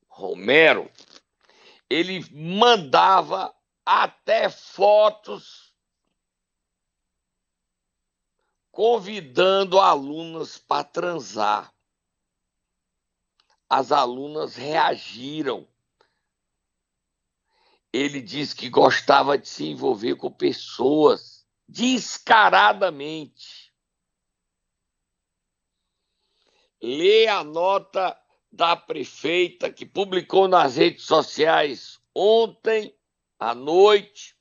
Romero, 0.07 0.91
ele 1.91 2.25
mandava 2.33 3.55
até 3.85 4.49
fotos 4.49 5.64
convidando 8.75 9.79
alunas 9.79 10.59
para 10.59 10.83
transar. 10.83 11.73
As 13.71 13.93
alunas 13.93 14.57
reagiram. 14.57 15.67
Ele 17.93 18.21
disse 18.21 18.55
que 18.55 18.69
gostava 18.69 19.39
de 19.39 19.49
se 19.49 19.67
envolver 19.67 20.17
com 20.17 20.31
pessoas 20.31 21.47
descaradamente. 21.69 23.73
Lê 26.83 27.29
a 27.29 27.45
nota 27.45 28.21
da 28.51 28.75
prefeita 28.75 29.73
que 29.73 29.87
publicou 29.87 30.49
nas 30.49 30.77
redes 30.77 31.05
sociais 31.05 32.01
ontem 32.13 32.93
à 33.39 33.55
noite. 33.55 34.37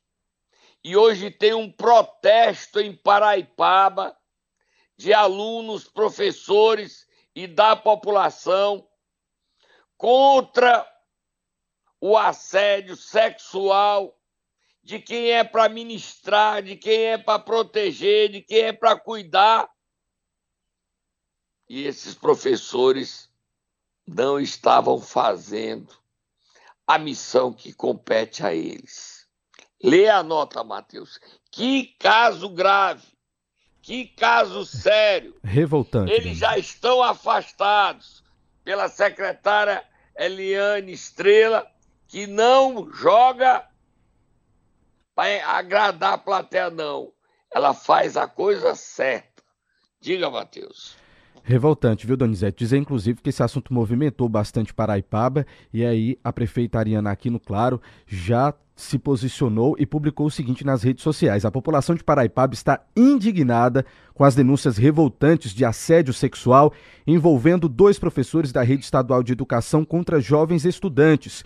E 0.83 0.97
hoje 0.97 1.29
tem 1.29 1.53
um 1.53 1.71
protesto 1.71 2.79
em 2.79 2.95
Paraipaba 2.95 4.17
de 4.97 5.13
alunos, 5.13 5.87
professores 5.87 7.07
e 7.35 7.47
da 7.47 7.75
população 7.75 8.87
contra 9.97 10.87
o 11.99 12.17
assédio 12.17 12.95
sexual 12.95 14.17
de 14.83 14.99
quem 14.99 15.31
é 15.31 15.43
para 15.43 15.69
ministrar, 15.69 16.61
de 16.61 16.75
quem 16.75 17.05
é 17.05 17.17
para 17.17 17.39
proteger, 17.39 18.29
de 18.29 18.41
quem 18.41 18.59
é 18.59 18.73
para 18.73 18.99
cuidar. 18.99 19.71
E 21.69 21.85
esses 21.85 22.13
professores 22.13 23.31
não 24.05 24.39
estavam 24.39 24.99
fazendo 24.99 25.97
a 26.85 26.99
missão 26.99 27.53
que 27.53 27.71
compete 27.71 28.45
a 28.45 28.53
eles. 28.53 29.25
Lê 29.81 30.09
a 30.09 30.21
nota, 30.21 30.63
Matheus. 30.63 31.19
Que 31.49 31.95
caso 31.97 32.49
grave. 32.49 33.12
Que 33.83 34.05
caso 34.07 34.65
sério! 34.65 35.35
Revoltante. 35.43 36.09
Eles 36.09 36.37
já 36.37 36.57
estão 36.57 37.03
afastados 37.03 38.23
pela 38.63 38.87
secretária 38.87 39.83
Eliane 40.15 40.93
Estrela, 40.93 41.69
que 42.07 42.25
não 42.25 42.89
joga 42.93 43.67
para 45.13 45.45
agradar 45.45 46.13
a 46.13 46.17
plateia, 46.17 46.69
não. 46.69 47.11
Ela 47.53 47.73
faz 47.73 48.15
a 48.15 48.25
coisa 48.25 48.73
certa. 48.73 49.43
Diga, 49.99 50.29
Matheus. 50.29 50.95
Revoltante, 51.43 52.07
viu, 52.07 52.15
Donizete? 52.15 52.59
Dizer, 52.59 52.77
inclusive, 52.77 53.21
que 53.21 53.29
esse 53.29 53.43
assunto 53.43 53.73
movimentou 53.73 54.29
bastante 54.29 54.73
Paraipaba 54.73 55.45
e 55.73 55.85
aí 55.85 56.17
a 56.23 56.31
prefeita 56.31 56.79
Ariana 56.79 57.11
Aquino, 57.11 57.39
claro, 57.39 57.81
já 58.07 58.53
se 58.75 58.97
posicionou 58.97 59.75
e 59.77 59.85
publicou 59.85 60.27
o 60.27 60.31
seguinte 60.31 60.65
nas 60.65 60.83
redes 60.83 61.03
sociais: 61.03 61.45
a 61.45 61.51
população 61.51 61.95
de 61.95 62.03
Paraipaba 62.03 62.53
está 62.53 62.81
indignada 62.95 63.85
com 64.13 64.23
as 64.23 64.35
denúncias 64.35 64.77
revoltantes 64.77 65.53
de 65.53 65.65
assédio 65.65 66.13
sexual 66.13 66.73
envolvendo 67.05 67.67
dois 67.67 67.99
professores 67.99 68.51
da 68.51 68.63
rede 68.63 68.83
estadual 68.83 69.21
de 69.21 69.33
educação 69.33 69.83
contra 69.83 70.21
jovens 70.21 70.65
estudantes. 70.65 71.43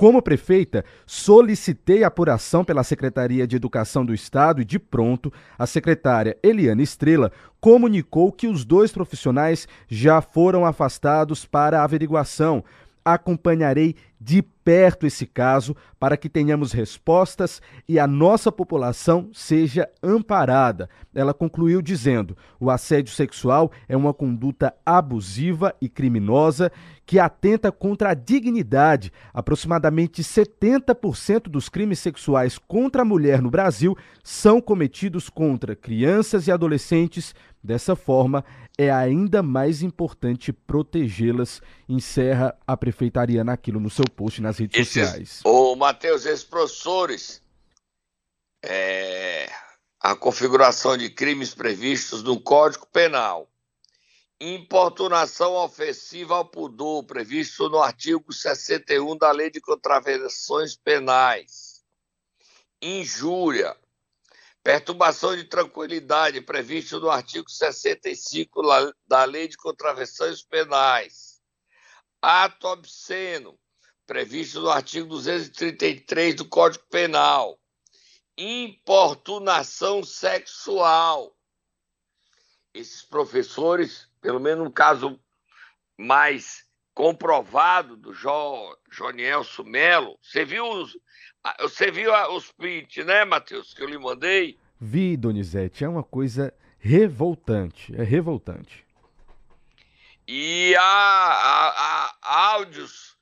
Como 0.00 0.22
prefeita, 0.22 0.82
solicitei 1.04 2.04
apuração 2.04 2.64
pela 2.64 2.82
Secretaria 2.82 3.46
de 3.46 3.54
Educação 3.54 4.02
do 4.02 4.14
Estado 4.14 4.62
e, 4.62 4.64
de 4.64 4.78
pronto, 4.78 5.30
a 5.58 5.66
secretária 5.66 6.38
Eliana 6.42 6.80
Estrela 6.80 7.30
comunicou 7.60 8.32
que 8.32 8.46
os 8.46 8.64
dois 8.64 8.90
profissionais 8.90 9.68
já 9.88 10.22
foram 10.22 10.64
afastados 10.64 11.44
para 11.44 11.84
averiguação. 11.84 12.64
Acompanharei 13.04 13.94
de 14.20 14.42
perto 14.42 15.06
esse 15.06 15.24
caso 15.24 15.74
para 15.98 16.16
que 16.16 16.28
tenhamos 16.28 16.72
respostas 16.72 17.62
e 17.88 17.98
a 17.98 18.06
nossa 18.06 18.52
população 18.52 19.30
seja 19.32 19.88
amparada. 20.02 20.90
Ela 21.14 21.32
concluiu 21.32 21.80
dizendo: 21.80 22.36
o 22.58 22.70
assédio 22.70 23.14
sexual 23.14 23.72
é 23.88 23.96
uma 23.96 24.12
conduta 24.12 24.74
abusiva 24.84 25.74
e 25.80 25.88
criminosa 25.88 26.70
que 27.06 27.18
atenta 27.18 27.72
contra 27.72 28.10
a 28.10 28.14
dignidade. 28.14 29.10
Aproximadamente 29.32 30.22
70% 30.22 31.48
dos 31.48 31.68
crimes 31.68 31.98
sexuais 31.98 32.58
contra 32.58 33.02
a 33.02 33.04
mulher 33.04 33.40
no 33.40 33.50
Brasil 33.50 33.96
são 34.22 34.60
cometidos 34.60 35.28
contra 35.28 35.74
crianças 35.74 36.46
e 36.46 36.52
adolescentes. 36.52 37.34
Dessa 37.62 37.94
forma, 37.94 38.42
é 38.78 38.90
ainda 38.90 39.42
mais 39.42 39.82
importante 39.82 40.52
protegê-las, 40.52 41.60
encerra 41.86 42.56
a 42.66 42.74
prefeita 42.74 43.20
Ariana 43.20 43.52
Aquilo 43.52 43.78
no 43.78 43.90
seu 43.90 44.06
post 44.10 44.40
nas 44.40 44.58
redes 44.58 44.78
Esses, 44.78 44.92
sociais. 44.92 45.40
Ô, 45.44 45.74
Matheus, 45.76 46.26
esses 46.26 46.44
professores, 46.44 47.42
é, 48.62 49.50
a 50.00 50.14
configuração 50.16 50.96
de 50.96 51.10
crimes 51.10 51.54
previstos 51.54 52.22
no 52.22 52.40
Código 52.40 52.86
Penal, 52.86 53.50
importunação 54.40 55.52
ofensiva 55.54 56.36
ao 56.36 56.46
pudor, 56.46 57.04
previsto 57.04 57.68
no 57.68 57.78
artigo 57.78 58.32
61 58.32 59.16
da 59.18 59.30
Lei 59.30 59.50
de 59.50 59.60
Contravenções 59.60 60.74
Penais, 60.74 61.84
injúria, 62.80 63.76
perturbação 64.62 65.36
de 65.36 65.44
tranquilidade, 65.44 66.40
previsto 66.40 66.98
no 66.98 67.10
artigo 67.10 67.50
65 67.50 68.62
da 69.06 69.24
Lei 69.24 69.46
de 69.46 69.58
Contravenções 69.58 70.42
Penais, 70.42 71.38
ato 72.22 72.68
obsceno, 72.68 73.59
previsto 74.14 74.60
no 74.60 74.68
artigo 74.68 75.06
233 75.06 76.34
do 76.34 76.44
Código 76.44 76.82
Penal, 76.90 77.56
importunação 78.36 80.02
sexual. 80.02 81.32
Esses 82.74 83.02
professores, 83.02 84.08
pelo 84.20 84.40
menos 84.40 84.64
no 84.64 84.72
caso 84.72 85.16
mais 85.96 86.64
comprovado 86.92 87.96
do 87.96 88.12
jo, 88.12 88.76
Jonielso 88.90 89.62
Melo, 89.62 90.18
você 90.20 90.44
viu 90.44 90.64
os, 90.68 90.98
Ah, 91.42 91.56
Você 91.60 91.90
viu 91.90 92.12
a- 92.14 92.30
os 92.34 92.50
prints, 92.52 93.06
né, 93.06 93.24
Matheus, 93.24 93.72
que 93.72 93.80
eu 93.82 93.88
lhe 93.88 93.96
mandei? 93.96 94.58
Vi, 94.78 95.16
Donizete, 95.16 95.84
é 95.84 95.88
uma 95.88 96.02
coisa 96.04 96.52
revoltante. 96.78 97.94
É 97.96 98.02
revoltante. 98.02 98.84
E 100.28 100.74
há, 100.76 100.82
há- 100.82 102.14
há 102.22 102.52
áudios, 102.54 103.16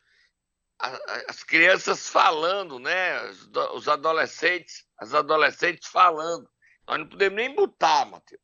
as 0.78 1.42
crianças 1.42 2.08
falando, 2.08 2.78
né? 2.78 3.20
Os, 3.30 3.46
do- 3.48 3.74
os 3.74 3.88
adolescentes, 3.88 4.84
as 4.98 5.12
adolescentes 5.14 5.88
falando. 5.88 6.48
Nós 6.86 6.98
não 7.00 7.06
podemos 7.08 7.36
nem 7.36 7.54
botar, 7.54 8.04
Matheus. 8.06 8.40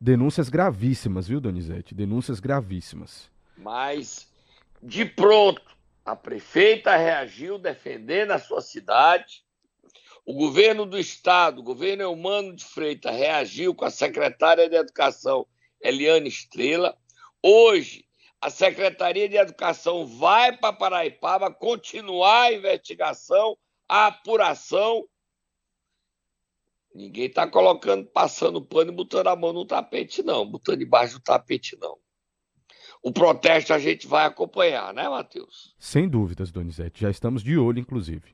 Denúncias 0.00 0.48
gravíssimas, 0.48 1.26
viu, 1.28 1.40
Donizete? 1.40 1.94
Denúncias 1.94 2.40
gravíssimas. 2.40 3.30
Mas, 3.56 4.30
de 4.82 5.04
pronto, 5.04 5.62
a 6.04 6.14
prefeita 6.14 6.96
reagiu 6.96 7.58
defendendo 7.58 8.32
a 8.32 8.38
sua 8.38 8.60
cidade. 8.60 9.44
O 10.24 10.34
governo 10.34 10.84
do 10.84 10.98
estado, 10.98 11.60
o 11.60 11.62
governo 11.62 12.02
Eumano 12.02 12.54
de 12.54 12.64
Freitas, 12.64 13.14
reagiu 13.14 13.74
com 13.74 13.84
a 13.84 13.90
secretária 13.90 14.68
de 14.68 14.76
Educação, 14.76 15.46
Eliane 15.80 16.28
Estrela. 16.28 16.96
Hoje, 17.42 18.05
a 18.46 18.50
Secretaria 18.50 19.28
de 19.28 19.36
Educação 19.36 20.06
vai 20.06 20.56
para 20.56 20.72
Paraipaba 20.72 21.52
continuar 21.52 22.42
a 22.42 22.52
investigação, 22.52 23.58
a 23.88 24.06
apuração. 24.06 25.04
Ninguém 26.94 27.24
está 27.24 27.44
colocando, 27.44 28.06
passando 28.06 28.62
pano 28.62 28.92
e 28.92 28.94
botando 28.94 29.26
a 29.26 29.34
mão 29.34 29.52
no 29.52 29.66
tapete, 29.66 30.22
não. 30.22 30.46
Botando 30.46 30.78
debaixo 30.78 31.14
do 31.14 31.24
tapete, 31.24 31.76
não. 31.80 31.98
O 33.02 33.10
protesto 33.10 33.74
a 33.74 33.80
gente 33.80 34.06
vai 34.06 34.24
acompanhar, 34.26 34.94
né, 34.94 35.08
Matheus? 35.08 35.74
Sem 35.76 36.08
dúvidas, 36.08 36.52
Donizete. 36.52 37.00
Já 37.00 37.10
estamos 37.10 37.42
de 37.42 37.58
olho, 37.58 37.80
inclusive. 37.80 38.32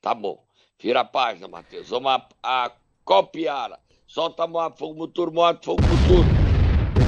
Tá 0.00 0.14
bom. 0.14 0.46
Vira 0.78 1.00
a 1.00 1.04
página, 1.04 1.48
Matheus. 1.48 1.88
Vamos 1.88 2.12
a, 2.12 2.28
a 2.40 2.72
copiara. 3.04 3.80
Solta 4.06 4.44
a 4.44 4.46
moto, 4.46 4.78
fogo 4.78 4.94
motor, 4.94 5.32
moto, 5.32 5.64
fogo 5.64 5.82
motor. 5.82 6.24
O 6.24 6.38
que 6.38 6.45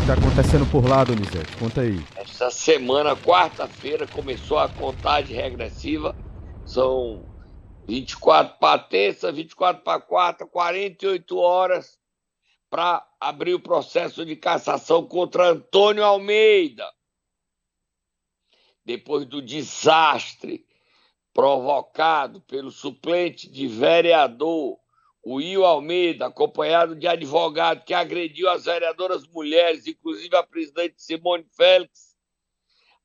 está 0.08 0.14
acontecendo 0.14 0.64
por 0.70 0.88
lá, 0.88 1.04
Donizete? 1.04 1.54
Conta 1.58 1.82
aí. 1.82 2.02
Essa 2.16 2.50
semana, 2.50 3.14
quarta-feira, 3.14 4.06
começou 4.06 4.58
a 4.58 4.66
contagem 4.66 5.36
regressiva. 5.36 6.16
São 6.64 7.26
24 7.86 8.58
para 8.58 8.78
terça, 8.78 9.30
24 9.30 9.82
para 9.82 10.00
quarta, 10.00 10.46
48 10.46 11.36
horas 11.36 11.98
para 12.70 13.06
abrir 13.20 13.52
o 13.52 13.60
processo 13.60 14.24
de 14.24 14.34
cassação 14.34 15.04
contra 15.04 15.50
Antônio 15.50 16.02
Almeida. 16.02 16.90
Depois 18.82 19.26
do 19.26 19.42
desastre 19.42 20.64
provocado 21.34 22.40
pelo 22.40 22.70
suplente 22.70 23.46
de 23.46 23.66
vereador, 23.66 24.78
o 25.28 25.34
Will 25.34 25.62
Almeida, 25.62 26.24
acompanhado 26.24 26.96
de 26.96 27.06
advogado 27.06 27.84
que 27.84 27.92
agrediu 27.92 28.48
as 28.48 28.64
vereadoras 28.64 29.26
mulheres, 29.26 29.86
inclusive 29.86 30.34
a 30.34 30.42
presidente 30.42 31.02
Simone 31.02 31.44
Félix, 31.54 32.16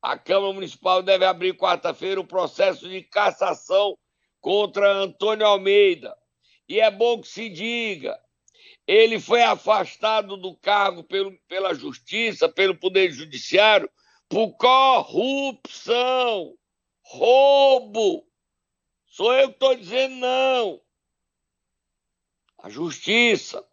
a 0.01 0.17
Câmara 0.17 0.53
Municipal 0.53 1.03
deve 1.03 1.25
abrir 1.25 1.53
quarta-feira 1.57 2.21
o 2.21 2.25
processo 2.25 2.87
de 2.87 3.01
cassação 3.01 3.97
contra 4.39 4.89
Antônio 4.89 5.45
Almeida. 5.45 6.15
E 6.69 6.79
é 6.79 6.89
bom 6.89 7.19
que 7.19 7.27
se 7.27 7.49
diga, 7.49 8.17
ele 8.87 9.19
foi 9.19 9.43
afastado 9.43 10.37
do 10.37 10.55
cargo 10.55 11.03
pelo, 11.03 11.37
pela 11.49 11.73
Justiça, 11.73 12.47
pelo 12.47 12.73
Poder 12.73 13.11
Judiciário, 13.11 13.89
por 14.29 14.55
corrupção, 14.55 16.53
roubo. 17.01 18.25
Sou 19.07 19.33
eu 19.33 19.49
que 19.49 19.55
estou 19.55 19.75
dizendo 19.75 20.15
não. 20.15 20.82
A 22.63 22.69
Justiça. 22.69 23.63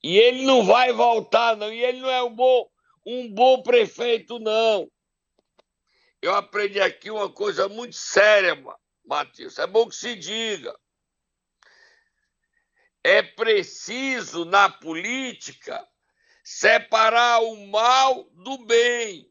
E 0.00 0.16
ele 0.16 0.46
não 0.46 0.64
vai 0.64 0.92
voltar, 0.92 1.56
não. 1.56 1.72
E 1.72 1.82
ele 1.82 2.00
não 2.00 2.08
é 2.08 2.22
um 2.22 2.32
bom, 2.32 2.70
um 3.04 3.28
bom 3.28 3.60
prefeito, 3.60 4.38
não. 4.38 4.88
Eu 6.22 6.32
aprendi 6.32 6.80
aqui 6.80 7.10
uma 7.10 7.28
coisa 7.28 7.68
muito 7.68 7.96
séria, 7.96 8.54
Ma- 8.54 8.78
Matheus. 9.04 9.58
É 9.58 9.66
bom 9.66 9.88
que 9.88 9.96
se 9.96 10.14
diga. 10.14 10.78
É 13.02 13.20
preciso, 13.20 14.44
na 14.44 14.70
política, 14.70 15.84
separar 16.44 17.40
o 17.42 17.66
mal 17.66 18.24
do 18.30 18.58
bem. 18.64 19.28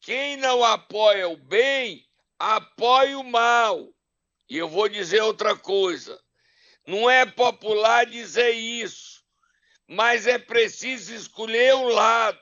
Quem 0.00 0.36
não 0.36 0.62
apoia 0.62 1.28
o 1.28 1.36
bem, 1.36 2.08
apoia 2.38 3.18
o 3.18 3.24
mal. 3.24 3.92
E 4.48 4.56
eu 4.56 4.68
vou 4.68 4.88
dizer 4.88 5.20
outra 5.22 5.56
coisa. 5.56 6.20
Não 6.88 7.10
é 7.10 7.26
popular 7.26 8.06
dizer 8.06 8.52
isso, 8.52 9.22
mas 9.86 10.26
é 10.26 10.38
preciso 10.38 11.14
escolher 11.14 11.74
um 11.74 11.88
lado. 11.88 12.40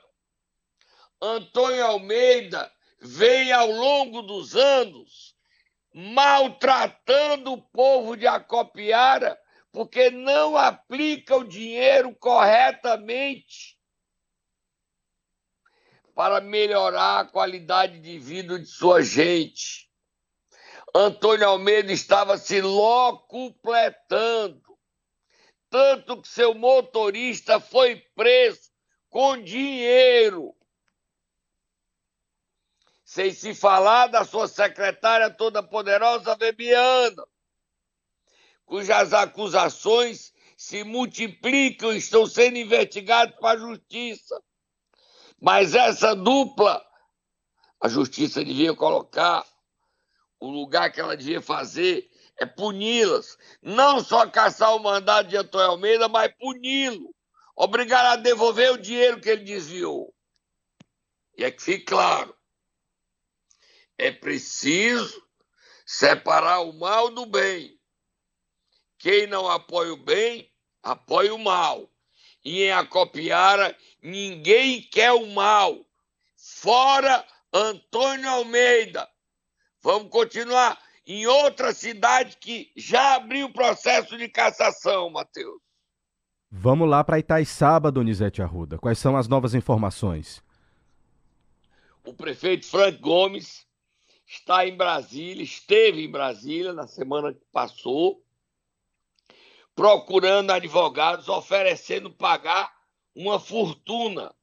Antônio 1.21 1.85
Almeida 1.85 2.71
vem 3.01 3.51
ao 3.51 3.69
longo 3.69 4.21
dos 4.21 4.55
anos 4.55 5.35
maltratando 5.93 7.51
o 7.51 7.61
povo 7.61 8.15
de 8.15 8.25
Acopiara 8.25 9.37
porque 9.69 10.09
não 10.09 10.55
aplica 10.55 11.35
o 11.35 11.43
dinheiro 11.43 12.15
corretamente 12.15 13.77
para 16.15 16.39
melhorar 16.39 17.19
a 17.19 17.25
qualidade 17.25 17.99
de 17.99 18.17
vida 18.17 18.57
de 18.57 18.65
sua 18.65 19.01
gente. 19.01 19.86
Antônio 20.97 21.47
Almeida 21.47 21.93
estava 21.93 22.39
se 22.39 22.59
locupletando, 22.59 24.75
tanto 25.69 26.19
que 26.19 26.27
seu 26.27 26.55
motorista 26.55 27.59
foi 27.59 27.97
preso 28.15 28.71
com 29.07 29.39
dinheiro. 29.39 30.55
Sem 33.05 33.31
se 33.31 33.53
falar 33.53 34.07
da 34.07 34.25
sua 34.25 34.47
secretária 34.47 35.29
toda 35.29 35.61
poderosa, 35.61 36.35
Bebiana, 36.35 37.23
cujas 38.65 39.13
acusações 39.13 40.33
se 40.57 40.83
multiplicam 40.83 41.93
e 41.93 41.97
estão 41.97 42.25
sendo 42.25 42.57
investigados 42.57 43.35
para 43.39 43.59
a 43.59 43.61
justiça. 43.61 44.41
Mas 45.39 45.75
essa 45.75 46.15
dupla, 46.15 46.83
a 47.79 47.87
justiça 47.87 48.43
devia 48.43 48.75
colocar 48.75 49.45
o 50.39 50.49
lugar 50.49 50.91
que 50.91 50.99
ela 50.99 51.17
devia 51.17 51.41
fazer 51.41 52.09
é 52.37 52.45
puni-las. 52.45 53.37
Não 53.61 54.03
só 54.03 54.29
caçar 54.29 54.75
o 54.75 54.79
mandato 54.79 55.29
de 55.29 55.37
Antônio 55.37 55.71
Almeida, 55.71 56.07
mas 56.07 56.33
puni-lo. 56.39 57.13
Obrigar 57.55 58.05
a 58.05 58.15
devolver 58.15 58.71
o 58.71 58.77
dinheiro 58.77 59.19
que 59.19 59.29
ele 59.29 59.43
desviou. 59.43 60.13
E 61.35 61.43
é 61.43 61.51
que 61.51 61.61
fique 61.61 61.85
claro. 61.85 62.35
É 63.97 64.11
preciso 64.11 65.25
separar 65.85 66.59
o 66.59 66.73
mal 66.73 67.09
do 67.09 67.25
bem. 67.25 67.79
Quem 68.99 69.25
não 69.25 69.49
apoia 69.49 69.93
o 69.93 69.97
bem, 69.97 70.51
apoia 70.83 71.33
o 71.33 71.39
mal. 71.39 71.89
E 72.43 72.63
em 72.63 72.71
Acopiara, 72.71 73.75
ninguém 74.01 74.81
quer 74.81 75.11
o 75.11 75.25
mal. 75.27 75.85
Fora 76.35 77.25
Antônio 77.51 78.29
Almeida. 78.29 79.09
Vamos 79.87 80.09
continuar 80.09 80.77
em 81.05 81.27
outra 81.27 81.73
cidade 81.73 82.35
que 82.35 82.69
já 82.75 83.15
abriu 83.15 83.47
o 83.47 83.53
processo 83.53 84.17
de 84.17 84.27
cassação, 84.27 85.09
Matheus. 85.09 85.61
Vamos 86.51 86.89
lá 86.89 87.05
para 87.05 87.19
Itaiçaba, 87.19 87.89
Donizete 87.89 88.41
Arruda. 88.41 88.77
Quais 88.77 88.99
são 88.99 89.15
as 89.15 89.29
novas 89.29 89.55
informações? 89.55 90.43
O 92.03 92.13
prefeito 92.13 92.65
Frank 92.65 92.97
Gomes 92.97 93.65
está 94.25 94.67
em 94.67 94.75
Brasília, 94.75 95.41
esteve 95.41 96.03
em 96.03 96.11
Brasília 96.11 96.73
na 96.73 96.85
semana 96.85 97.33
que 97.33 97.45
passou, 97.49 98.21
procurando 99.73 100.51
advogados, 100.51 101.29
oferecendo 101.29 102.11
pagar 102.11 102.73
uma 103.15 103.39
fortuna, 103.39 104.35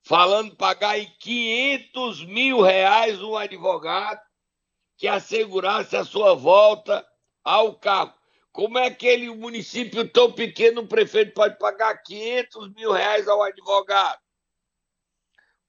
falando 0.00 0.54
pagar 0.54 0.96
em 0.96 1.12
500 1.18 2.24
mil 2.26 2.60
reais 2.60 3.20
um 3.20 3.34
advogado 3.34 4.25
que 4.96 5.06
assegurasse 5.06 5.96
a 5.96 6.04
sua 6.04 6.34
volta 6.34 7.06
ao 7.44 7.74
cargo. 7.74 8.14
Como 8.52 8.78
é 8.78 8.90
que 8.90 9.06
ele, 9.06 9.28
um 9.28 9.36
município 9.36 10.08
tão 10.08 10.32
pequeno, 10.32 10.80
o 10.80 10.88
prefeito 10.88 11.34
pode 11.34 11.58
pagar 11.58 12.02
500 12.02 12.72
mil 12.72 12.90
reais 12.90 13.28
ao 13.28 13.42
advogado? 13.42 14.18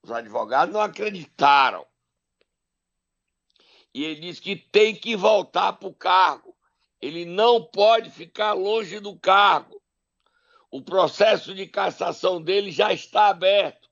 Os 0.02 0.12
advogados 0.12 0.74
não 0.74 0.80
acreditaram. 0.80 1.86
E 3.94 4.06
ele 4.06 4.22
disse 4.22 4.42
que 4.42 4.56
tem 4.56 4.96
que 4.96 5.18
voltar 5.18 5.74
para 5.74 5.90
o 5.90 5.94
cargo. 5.94 6.56
Ele 7.02 7.26
não 7.26 7.62
pode 7.64 8.10
ficar 8.10 8.54
longe 8.54 9.00
do 9.00 9.20
cargo. 9.20 9.82
O 10.72 10.82
processo 10.82 11.54
de 11.54 11.68
cassação 11.68 12.42
dele 12.42 12.72
já 12.72 12.94
está 12.94 13.28
aberto. 13.28 13.90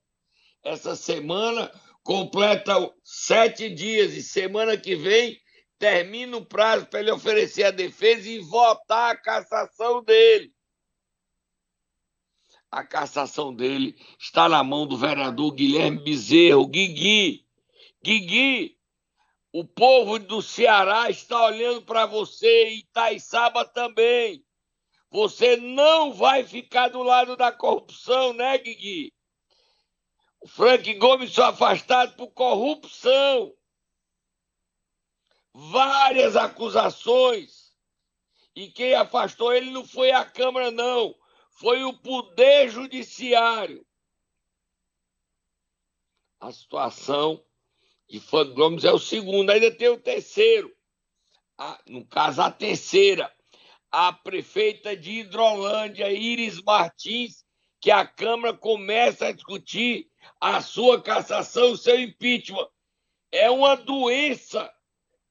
Essa 0.63 0.95
semana 0.95 1.69
completa 2.05 2.75
sete 3.03 3.67
dias 3.67 4.13
e 4.13 4.21
semana 4.21 4.77
que 4.77 4.95
vem 4.95 5.41
termina 5.79 6.37
o 6.37 6.45
prazo 6.45 6.85
para 6.85 6.99
ele 6.99 7.11
oferecer 7.11 7.63
a 7.63 7.71
defesa 7.71 8.29
e 8.29 8.37
votar 8.39 9.11
a 9.11 9.17
cassação 9.17 10.03
dele. 10.03 10.53
A 12.69 12.83
cassação 12.83 13.53
dele 13.55 13.95
está 14.19 14.47
na 14.47 14.63
mão 14.63 14.85
do 14.85 14.95
vereador 14.95 15.51
Guilherme 15.51 16.03
Bezerro, 16.03 16.67
Guigui. 16.67 17.43
Guigui, 18.03 18.77
o 19.51 19.65
povo 19.65 20.19
do 20.19 20.43
Ceará 20.43 21.09
está 21.09 21.43
olhando 21.43 21.81
para 21.81 22.05
você 22.05 22.69
e 22.69 22.79
Itaiçaba 22.81 23.65
também. 23.65 24.45
Você 25.09 25.57
não 25.57 26.13
vai 26.13 26.43
ficar 26.43 26.89
do 26.89 27.01
lado 27.01 27.35
da 27.35 27.51
corrupção, 27.51 28.31
né, 28.31 28.59
Guigui? 28.59 29.14
Frank 30.47 30.93
Gomes 30.95 31.34
foi 31.34 31.43
afastado 31.43 32.15
por 32.15 32.27
corrupção. 32.27 33.55
Várias 35.53 36.36
acusações. 36.36 37.73
E 38.55 38.69
quem 38.69 38.93
afastou 38.93 39.53
ele 39.53 39.71
não 39.71 39.86
foi 39.86 40.12
a 40.12 40.23
Câmara, 40.23 40.71
não. 40.71 41.15
Foi 41.51 41.84
o 41.84 41.93
Poder 41.93 42.69
Judiciário. 42.69 43.86
A 46.39 46.51
situação 46.51 47.43
de 48.08 48.19
Frank 48.19 48.53
Gomes 48.53 48.84
é 48.84 48.91
o 48.91 48.99
segundo. 48.99 49.49
Ainda 49.49 49.71
tem 49.71 49.89
o 49.89 49.99
terceiro. 49.99 50.75
A, 51.58 51.81
no 51.88 52.05
caso, 52.05 52.41
a 52.41 52.51
terceira. 52.51 53.34
A 53.89 54.12
prefeita 54.12 54.95
de 54.95 55.19
Hidrolândia, 55.19 56.12
Iris 56.12 56.62
Martins, 56.62 57.44
que 57.86 57.91
a 57.91 58.04
Câmara 58.04 58.52
começa 58.52 59.28
a 59.28 59.32
discutir 59.32 60.08
a 60.41 60.60
sua 60.60 61.00
cassação, 61.00 61.74
o 61.74 61.78
seu 61.78 62.02
impeachment. 62.02 62.67
É 63.32 63.48
uma 63.52 63.76
doença, 63.76 64.74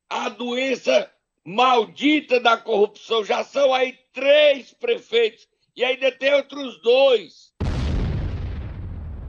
a 0.08 0.28
doença 0.28 1.10
maldita 1.44 2.38
da 2.38 2.56
corrupção. 2.56 3.24
Já 3.24 3.42
são 3.42 3.74
aí 3.74 3.98
três 4.12 4.72
prefeitos 4.72 5.48
e 5.74 5.82
ainda 5.84 6.12
tem 6.12 6.32
outros 6.32 6.80
dois. 6.80 7.52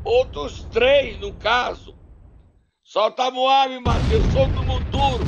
Outros 0.04 0.64
três, 0.66 1.20
no 1.20 1.34
caso. 1.34 1.98
Solta 2.84 3.24
a 3.24 3.32
Moab, 3.32 3.80
Matheus, 3.80 4.24
solta 4.34 4.60
o 4.60 4.64
Muturo. 4.64 5.26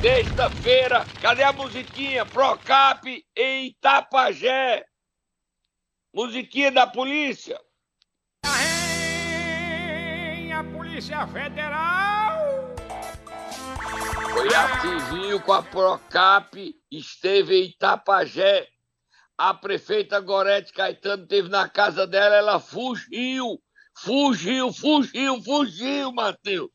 Sexta-feira, 0.00 1.04
cadê 1.20 1.42
a 1.42 1.52
musiquinha? 1.52 2.24
Procap 2.24 3.22
em 3.36 3.66
Itapajé. 3.66 4.86
Musiquinha 6.16 6.72
da 6.72 6.86
polícia. 6.86 7.60
a 10.50 10.64
Polícia 10.72 11.26
Federal. 11.26 12.74
Foi 14.32 14.48
a 14.54 14.80
civil 14.80 15.38
com 15.42 15.52
a 15.52 15.62
Procap, 15.62 16.74
esteve 16.90 17.60
em 17.60 17.64
Itapajé. 17.66 18.66
A 19.36 19.52
prefeita 19.52 20.18
Gorete 20.18 20.72
Caetano 20.72 21.24
esteve 21.24 21.50
na 21.50 21.68
casa 21.68 22.06
dela, 22.06 22.34
ela 22.34 22.58
fugiu. 22.60 23.62
Fugiu, 23.98 24.72
fugiu, 24.72 25.42
fugiu, 25.42 26.12
Matheus. 26.12 26.70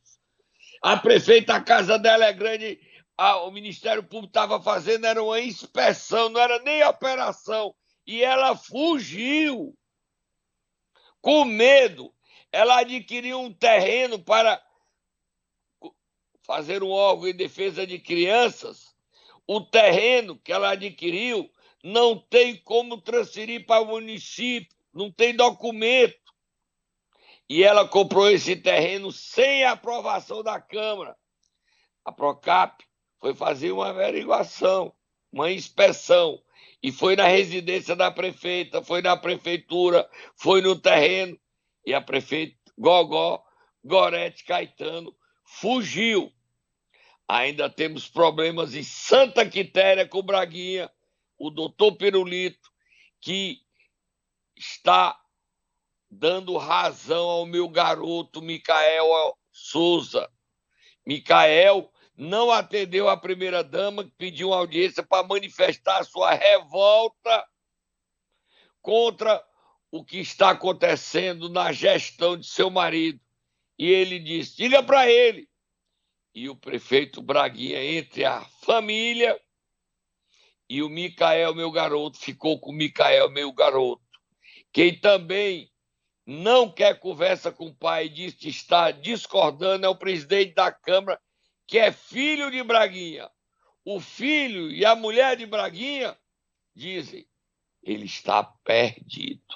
A 0.84 0.98
prefeita, 0.98 1.56
a 1.56 1.62
casa 1.62 1.98
dela 1.98 2.26
é 2.26 2.34
grande, 2.34 2.80
a, 3.18 3.38
o 3.38 3.50
Ministério 3.50 4.04
Público 4.04 4.28
estava 4.28 4.62
fazendo, 4.62 5.06
era 5.06 5.24
uma 5.24 5.40
inspeção, 5.40 6.30
não 6.30 6.40
era 6.40 6.60
nem 6.60 6.84
operação. 6.84 7.74
E 8.06 8.24
ela 8.24 8.56
fugiu. 8.56 9.78
Com 11.22 11.46
medo. 11.46 12.14
Ela 12.52 12.80
adquiriu 12.80 13.40
um 13.40 13.54
terreno 13.54 14.20
para 14.24 14.62
fazer 16.44 16.84
um 16.84 16.90
órgão 16.90 17.28
em 17.28 17.36
defesa 17.36 17.86
de 17.86 18.00
crianças. 18.00 18.96
O 19.48 19.62
terreno 19.62 20.38
que 20.38 20.52
ela 20.52 20.72
adquiriu 20.72 21.50
não 21.84 22.18
tem 22.18 22.56
como 22.58 23.02
transferir 23.02 23.66
para 23.66 23.82
o 23.82 23.88
município, 23.88 24.76
não 24.94 25.12
tem 25.12 25.36
documento. 25.36 26.20
E 27.50 27.64
ela 27.64 27.88
comprou 27.88 28.30
esse 28.30 28.56
terreno 28.56 29.12
sem 29.12 29.64
aprovação 29.64 30.44
da 30.44 30.60
Câmara. 30.60 31.18
A 32.04 32.12
Procap 32.12 32.84
foi 33.20 33.36
fazer 33.36 33.72
uma 33.72 33.90
averiguação, 33.90 34.94
uma 35.32 35.52
inspeção, 35.52 36.42
e 36.84 36.92
foi 36.92 37.16
na 37.16 37.28
residência 37.28 37.96
da 37.96 38.10
prefeita, 38.10 38.82
foi 38.82 39.02
na 39.02 39.16
prefeitura, 39.16 40.10
foi 40.36 40.62
no 40.62 40.76
terreno, 40.76 41.40
e 41.86 41.94
a 41.94 42.02
prefeita 42.02 42.58
Gogó 42.78 43.44
Gorete 43.84 44.44
Caetano 44.44 45.16
fugiu. 45.46 46.32
Ainda 47.28 47.70
temos 47.70 48.08
problemas 48.08 48.76
em 48.76 48.84
Santa 48.84 49.48
Quitéria 49.48 50.08
com 50.08 50.22
Braguinha, 50.22 50.92
o 51.38 51.50
doutor 51.50 51.96
Pirulito, 51.96 52.70
que 53.20 53.60
está 54.58 55.18
dando 56.10 56.58
razão 56.58 57.30
ao 57.30 57.46
meu 57.46 57.70
garoto 57.70 58.42
Micael 58.42 59.08
Souza. 59.52 60.30
Micael 61.06 61.92
não 62.22 62.52
atendeu 62.52 63.10
a 63.10 63.18
primeira-dama 63.18 64.04
que 64.04 64.12
pediu 64.12 64.50
uma 64.50 64.58
audiência 64.58 65.02
para 65.02 65.28
manifestar 65.28 66.04
sua 66.04 66.32
revolta 66.34 67.44
contra 68.80 69.44
o 69.90 70.06
que 70.06 70.20
está 70.20 70.52
acontecendo 70.52 71.50
na 71.50 71.72
gestão 71.72 72.38
de 72.38 72.46
seu 72.46 72.70
marido. 72.70 73.20
E 73.76 73.90
ele 73.90 74.20
disse: 74.20 74.56
diga 74.56 74.84
para 74.84 75.10
ele. 75.10 75.50
E 76.32 76.48
o 76.48 76.56
prefeito 76.56 77.24
Braguinha, 77.24 77.84
entre 77.84 78.24
a 78.24 78.42
família 78.64 79.42
e 80.70 80.84
o 80.84 80.90
Micael, 80.90 81.56
meu 81.56 81.72
garoto, 81.72 82.20
ficou 82.20 82.60
com 82.60 82.70
o 82.70 82.76
Micael, 82.76 83.32
meu 83.32 83.52
garoto. 83.52 84.04
Quem 84.72 84.96
também 84.96 85.72
não 86.24 86.72
quer 86.72 87.00
conversa 87.00 87.52
com 87.52 87.66
o 87.66 87.76
pai 87.76 88.06
e 88.06 88.10
diz 88.10 88.36
que 88.36 88.48
está 88.48 88.92
discordando 88.92 89.88
é 89.88 89.90
o 89.90 89.98
presidente 89.98 90.54
da 90.54 90.72
Câmara, 90.72 91.20
que 91.72 91.80
é 91.80 91.90
filho 91.90 92.52
de 92.52 92.62
Braguinha. 92.64 93.32
O 93.86 94.02
filho 94.02 94.70
e 94.70 94.86
a 94.86 94.94
mulher 94.94 95.38
de 95.38 95.46
Braguinha 95.46 96.18
dizem: 96.76 97.26
ele 97.82 98.04
está 98.04 98.44
perdido. 98.44 99.56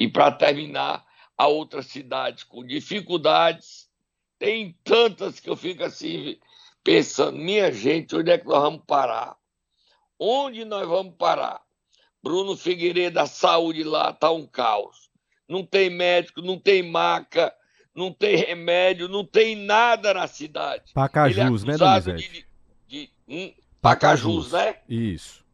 E 0.00 0.08
para 0.08 0.32
terminar, 0.32 1.06
a 1.36 1.46
outras 1.46 1.88
cidades 1.88 2.44
com 2.44 2.66
dificuldades, 2.66 3.90
tem 4.38 4.72
tantas 4.82 5.38
que 5.38 5.50
eu 5.50 5.54
fico 5.54 5.84
assim 5.84 6.40
pensando, 6.82 7.36
minha 7.36 7.70
gente, 7.70 8.16
onde 8.16 8.30
é 8.30 8.38
que 8.38 8.46
nós 8.46 8.62
vamos 8.62 8.84
parar? 8.86 9.36
Onde 10.18 10.64
nós 10.64 10.88
vamos 10.88 11.14
parar? 11.18 11.62
Bruno 12.22 12.56
Figueiredo, 12.56 13.20
a 13.20 13.26
saúde 13.26 13.84
lá 13.84 14.10
está 14.10 14.30
um 14.30 14.46
caos. 14.46 15.10
Não 15.46 15.62
tem 15.62 15.90
médico, 15.90 16.40
não 16.40 16.58
tem 16.58 16.82
maca, 16.82 17.54
não 17.94 18.12
tem 18.12 18.36
remédio, 18.36 19.08
não 19.08 19.24
tem 19.24 19.56
nada 19.56 20.14
na 20.14 20.26
cidade. 20.26 20.92
Pacajus, 20.94 21.64
é 21.64 21.66
né, 21.66 21.76
Donizete? 21.76 22.46
De, 22.86 23.06
de, 23.06 23.10
hum, 23.28 23.52
Pacajus, 23.80 24.52
né? 24.52 24.76
Isso. 24.88 25.44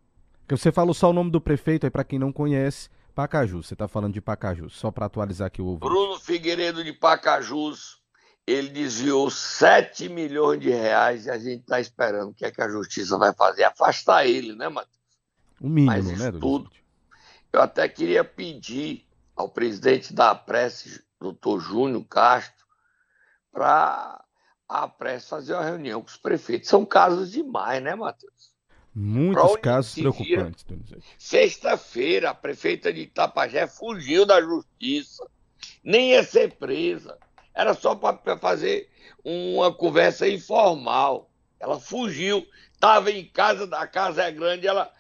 Porque 0.41 0.57
você 0.57 0.71
falou 0.71 0.95
só 0.95 1.11
o 1.11 1.13
nome 1.13 1.31
do 1.31 1.41
prefeito 1.41 1.85
aí, 1.85 1.91
para 1.91 2.05
quem 2.05 2.19
não 2.19 2.33
conhece, 2.33 2.91
Pacajus. 3.15 3.67
Você 3.67 3.75
está 3.75 3.89
falando 3.89 4.13
de 4.13 4.21
Pacajus, 4.21 4.77
só 4.77 4.91
para 4.91 5.07
atualizar 5.07 5.47
aqui 5.47 5.63
o 5.63 5.67
ouvinte. 5.67 5.89
Bruno 5.89 6.19
Figueiredo 6.19 6.85
de 6.85 6.93
Pacajus 6.93 8.05
ele 8.47 8.69
desviou 8.69 9.31
7 9.31 10.09
milhões 10.09 10.61
de 10.61 10.69
reais 10.69 11.27
e 11.27 11.31
a 11.31 11.39
gente 11.39 11.63
está 11.63 11.81
esperando 11.81 12.31
o 12.31 12.35
que 12.35 12.45
é 12.45 12.51
que 12.51 12.61
a 12.61 12.69
justiça 12.69 13.17
vai 13.17 13.33
fazer. 13.33 13.65
Afastar 13.65 14.27
ele, 14.27 14.55
né, 14.55 14.69
Matheus? 14.69 14.95
O 15.61 15.69
mínimo, 15.69 15.87
Mas 15.87 16.19
né, 16.19 16.31
tudo. 16.33 16.71
Eu 17.53 17.63
até 17.63 17.89
queria 17.89 18.23
pedir 18.23 19.07
ao 19.35 19.49
presidente 19.49 20.13
da 20.13 20.35
Prece, 20.35 21.03
doutor 21.21 21.61
Júnior 21.61 22.05
Castro, 22.05 22.67
para 23.53 24.25
a 24.69 24.89
Prece 24.89 25.29
fazer 25.29 25.55
uma 25.55 25.65
reunião 25.65 26.01
com 26.01 26.09
os 26.09 26.17
prefeitos. 26.17 26.69
São 26.69 26.85
casos 26.85 27.31
demais, 27.31 27.83
né, 27.83 27.95
Matheus? 27.95 28.53
Muitos 28.95 29.57
casos 29.57 29.95
preocupantes. 29.95 30.65
Sexta-feira, 31.19 32.31
a 32.31 32.35
prefeita 32.35 32.93
de 32.93 33.03
Itapajé 33.03 33.67
fugiu 33.67 34.25
da 34.25 34.41
justiça. 34.41 35.29
Nem 35.83 36.11
ia 36.11 36.23
ser 36.23 36.55
presa 36.57 37.19
era 37.55 37.73
só 37.73 37.95
para 37.95 38.37
fazer 38.37 38.91
uma 39.25 39.73
conversa 39.73 40.29
informal. 40.29 41.31
Ela 41.61 41.79
fugiu, 41.79 42.47
estava 42.73 43.11
em 43.11 43.25
casa, 43.25 43.65
a 43.77 43.87
casa 43.87 44.25
é 44.25 44.33
grande, 44.33 44.67
ela, 44.67 44.93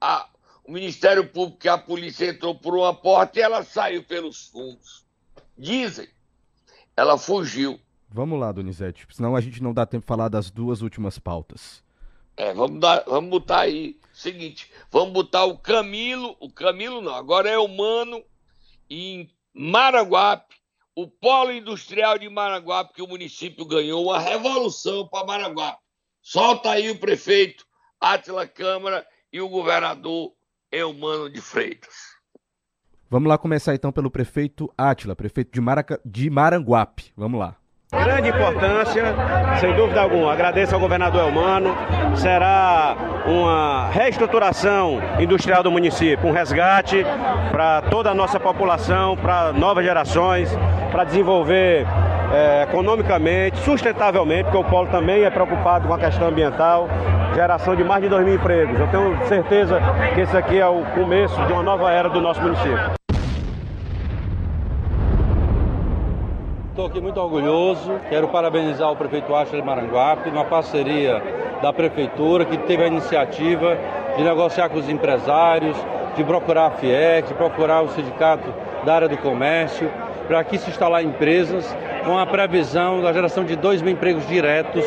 a, 0.00 0.28
o 0.64 0.70
Ministério 0.70 1.28
Público 1.28 1.66
e 1.66 1.68
a 1.68 1.76
polícia 1.76 2.26
entrou 2.26 2.54
por 2.54 2.76
uma 2.76 2.94
porta 2.94 3.38
e 3.38 3.42
ela 3.42 3.64
saiu 3.64 4.04
pelos 4.04 4.46
fundos. 4.46 5.04
Dizem, 5.60 6.08
ela 6.96 7.18
fugiu. 7.18 7.78
Vamos 8.08 8.40
lá, 8.40 8.50
Donizete, 8.50 9.06
senão 9.10 9.36
a 9.36 9.42
gente 9.42 9.62
não 9.62 9.74
dá 9.74 9.84
tempo 9.84 10.00
de 10.00 10.06
falar 10.06 10.30
das 10.30 10.50
duas 10.50 10.80
últimas 10.80 11.18
pautas. 11.18 11.84
É, 12.34 12.54
vamos, 12.54 12.80
dar, 12.80 13.04
vamos 13.06 13.28
botar 13.28 13.60
aí. 13.60 14.00
Seguinte, 14.10 14.72
vamos 14.90 15.12
botar 15.12 15.44
o 15.44 15.58
Camilo, 15.58 16.34
o 16.40 16.50
Camilo 16.50 17.02
não, 17.02 17.14
agora 17.14 17.50
é 17.50 17.58
o 17.58 17.68
Mano 17.68 18.24
em 18.88 19.30
Maraguape, 19.52 20.56
o 20.94 21.06
polo 21.06 21.52
industrial 21.52 22.18
de 22.18 22.28
Maranguape, 22.30 22.94
que 22.94 23.02
o 23.02 23.06
município 23.06 23.66
ganhou 23.66 24.06
uma 24.06 24.18
revolução 24.18 25.06
para 25.08 25.26
Maranguape. 25.26 25.82
Solta 26.22 26.70
aí 26.70 26.90
o 26.90 26.98
prefeito 26.98 27.66
Átila 28.00 28.48
Câmara 28.48 29.06
e 29.30 29.42
o 29.42 29.48
governador 29.50 30.32
Eumano 30.72 31.28
de 31.28 31.42
Freitas. 31.42 32.18
Vamos 33.10 33.28
lá 33.28 33.36
começar 33.36 33.74
então 33.74 33.90
pelo 33.90 34.08
prefeito 34.08 34.72
Átila, 34.78 35.16
prefeito 35.16 35.52
de, 35.52 35.60
Maraca... 35.60 36.00
de 36.04 36.30
Maranguape. 36.30 37.12
Vamos 37.16 37.40
lá. 37.40 37.56
Grande 37.92 38.28
importância, 38.28 39.02
sem 39.58 39.74
dúvida 39.74 40.00
alguma. 40.00 40.32
Agradeço 40.32 40.76
ao 40.76 40.80
governador 40.80 41.22
Elmano. 41.22 41.74
Será 42.14 42.96
uma 43.26 43.88
reestruturação 43.88 45.00
industrial 45.18 45.60
do 45.60 45.72
município, 45.72 46.28
um 46.28 46.30
resgate 46.30 47.04
para 47.50 47.82
toda 47.82 48.10
a 48.10 48.14
nossa 48.14 48.38
população, 48.38 49.16
para 49.16 49.52
novas 49.52 49.84
gerações, 49.84 50.48
para 50.92 51.02
desenvolver 51.02 51.84
é, 52.32 52.62
economicamente, 52.62 53.58
sustentavelmente, 53.58 54.44
porque 54.44 54.58
o 54.58 54.64
Polo 54.64 54.86
também 54.86 55.24
é 55.24 55.30
preocupado 55.30 55.88
com 55.88 55.94
a 55.94 55.98
questão 55.98 56.28
ambiental, 56.28 56.88
geração 57.34 57.74
de 57.74 57.82
mais 57.82 58.04
de 58.04 58.08
2 58.08 58.24
mil 58.24 58.36
empregos. 58.36 58.78
Eu 58.78 58.86
tenho 58.86 59.26
certeza 59.26 59.80
que 60.14 60.20
esse 60.20 60.36
aqui 60.36 60.60
é 60.60 60.66
o 60.68 60.84
começo 60.94 61.34
de 61.44 61.52
uma 61.52 61.64
nova 61.64 61.90
era 61.90 62.08
do 62.08 62.20
nosso 62.20 62.40
município. 62.40 62.99
Estou 66.70 66.86
aqui 66.86 67.00
muito 67.00 67.20
orgulhoso. 67.20 68.00
Quero 68.08 68.28
parabenizar 68.28 68.92
o 68.92 68.94
prefeito 68.94 69.34
Ashler 69.34 69.64
Maranguape, 69.64 70.30
uma 70.30 70.44
parceria 70.44 71.20
da 71.60 71.72
prefeitura 71.72 72.44
que 72.44 72.56
teve 72.58 72.84
a 72.84 72.86
iniciativa 72.86 73.76
de 74.16 74.22
negociar 74.22 74.68
com 74.68 74.78
os 74.78 74.88
empresários, 74.88 75.76
de 76.16 76.22
procurar 76.22 76.66
a 76.66 76.70
FIEC, 76.70 77.26
de 77.26 77.34
procurar 77.34 77.82
o 77.82 77.88
sindicato 77.88 78.54
da 78.84 78.94
área 78.94 79.08
do 79.08 79.18
comércio, 79.18 79.90
para 80.28 80.38
aqui 80.38 80.58
se 80.58 80.70
instalar 80.70 81.02
empresas 81.02 81.76
com 82.04 82.16
a 82.16 82.24
previsão 82.24 83.02
da 83.02 83.12
geração 83.12 83.44
de 83.44 83.56
2 83.56 83.82
mil 83.82 83.92
empregos 83.92 84.24
diretos. 84.28 84.84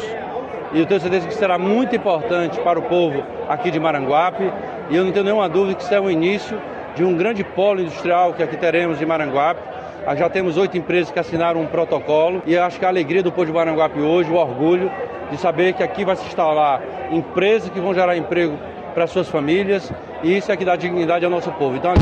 E 0.72 0.80
eu 0.80 0.86
tenho 0.86 1.02
certeza 1.02 1.28
que 1.28 1.34
será 1.34 1.58
muito 1.58 1.94
importante 1.94 2.62
para 2.62 2.80
o 2.80 2.84
povo 2.84 3.22
aqui 3.50 3.70
de 3.70 3.80
Maranguape. 3.80 4.50
E 4.90 4.96
eu 4.96 5.04
não 5.04 5.12
tenho 5.12 5.26
nenhuma 5.26 5.50
dúvida 5.50 5.76
que 5.76 5.84
será 5.84 6.02
o 6.02 6.10
início 6.10 6.58
de 6.96 7.04
um 7.04 7.14
grande 7.18 7.44
polo 7.44 7.82
industrial 7.82 8.34
que 8.34 8.42
aqui 8.42 8.56
teremos 8.56 9.02
em 9.02 9.06
Maranguape 9.06 9.74
já 10.18 10.30
temos 10.30 10.58
oito 10.58 10.78
empresas 10.78 11.12
que 11.12 11.20
assinaram 11.20 11.62
um 11.62 11.68
protocolo 11.68 12.44
e 12.46 12.58
acho 12.58 12.78
que 12.78 12.86
a 12.86 12.90
alegria 12.90 13.24
do 13.24 13.32
povo 13.32 13.46
de 13.46 13.54
Maranguape 13.54 14.00
hoje, 14.00 14.30
o 14.30 14.36
orgulho 14.36 14.92
de 15.32 15.38
saber 15.38 15.74
que 15.74 15.82
aqui 15.82 16.04
vai 16.04 16.16
se 16.16 16.26
instalar 16.26 16.82
empresas 17.12 17.70
que 17.70 17.80
vão 17.80 17.94
gerar 17.94 18.16
emprego 18.18 18.58
para 18.94 19.08
suas 19.08 19.28
famílias 19.28 19.92
e 20.22 20.38
isso 20.38 20.52
é 20.52 20.58
que 20.58 20.66
dá 20.66 20.76
dignidade 20.76 21.24
ao 21.24 21.32
nosso 21.32 21.52
povo. 21.54 21.78
Então, 21.78 21.94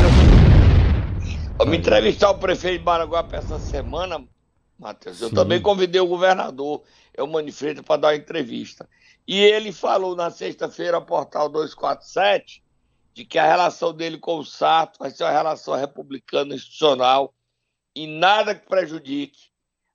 Vamos 1.58 1.78
entrevistar 1.78 2.32
o 2.32 2.40
prefeito 2.40 2.80
de 2.80 2.86
Maranguape 2.86 3.36
essa 3.36 3.60
semana, 3.60 4.26
Matheus. 4.80 5.22
Eu 5.22 5.30
Sim. 5.30 5.36
também 5.36 5.62
convidei 5.62 6.02
o 6.02 6.08
governador, 6.08 6.82
eu 7.16 7.28
manifesto 7.28 7.84
para 7.84 8.02
dar 8.02 8.08
uma 8.08 8.16
entrevista. 8.16 8.90
E 9.28 9.40
ele 9.40 9.72
falou 9.72 10.16
na 10.16 10.32
sexta-feira, 10.32 11.00
Portal 11.00 11.48
247, 11.50 12.64
de 13.14 13.24
que 13.26 13.38
a 13.38 13.46
relação 13.46 13.94
dele 13.94 14.18
com 14.18 14.40
o 14.40 14.44
Sarto 14.44 14.98
vai 14.98 15.12
ser 15.12 15.24
uma 15.24 15.32
relação 15.32 15.76
republicana 15.76 16.56
institucional 16.56 17.32
e 17.96 18.08
nada 18.08 18.56
que 18.56 18.68
prejudique 18.68 19.52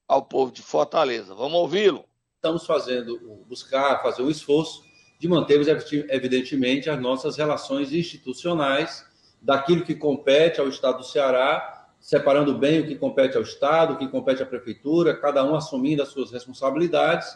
ao 0.06 0.22
povo 0.22 0.52
de 0.52 0.62
Fortaleza. 0.62 1.34
Vamos 1.34 1.58
ouvi-lo. 1.58 2.04
Estamos 2.36 2.66
fazendo, 2.66 3.18
buscar 3.48 4.02
fazer 4.02 4.22
um 4.22 4.30
esforço 4.30 4.84
de 5.18 5.26
mantermos, 5.26 5.66
evidentemente, 6.08 6.90
as 6.90 7.00
nossas 7.00 7.36
relações 7.36 7.92
institucionais 7.92 9.04
daquilo 9.40 9.84
que 9.84 9.94
compete 9.94 10.60
ao 10.60 10.68
Estado 10.68 10.98
do 10.98 11.04
Ceará, 11.04 11.88
separando 11.98 12.56
bem 12.56 12.80
o 12.80 12.86
que 12.86 12.96
compete 12.96 13.36
ao 13.36 13.42
Estado, 13.42 13.94
o 13.94 13.96
que 13.96 14.06
compete 14.08 14.42
à 14.42 14.46
Prefeitura, 14.46 15.16
cada 15.16 15.42
um 15.44 15.54
assumindo 15.54 16.02
as 16.02 16.08
suas 16.08 16.30
responsabilidades 16.30 17.26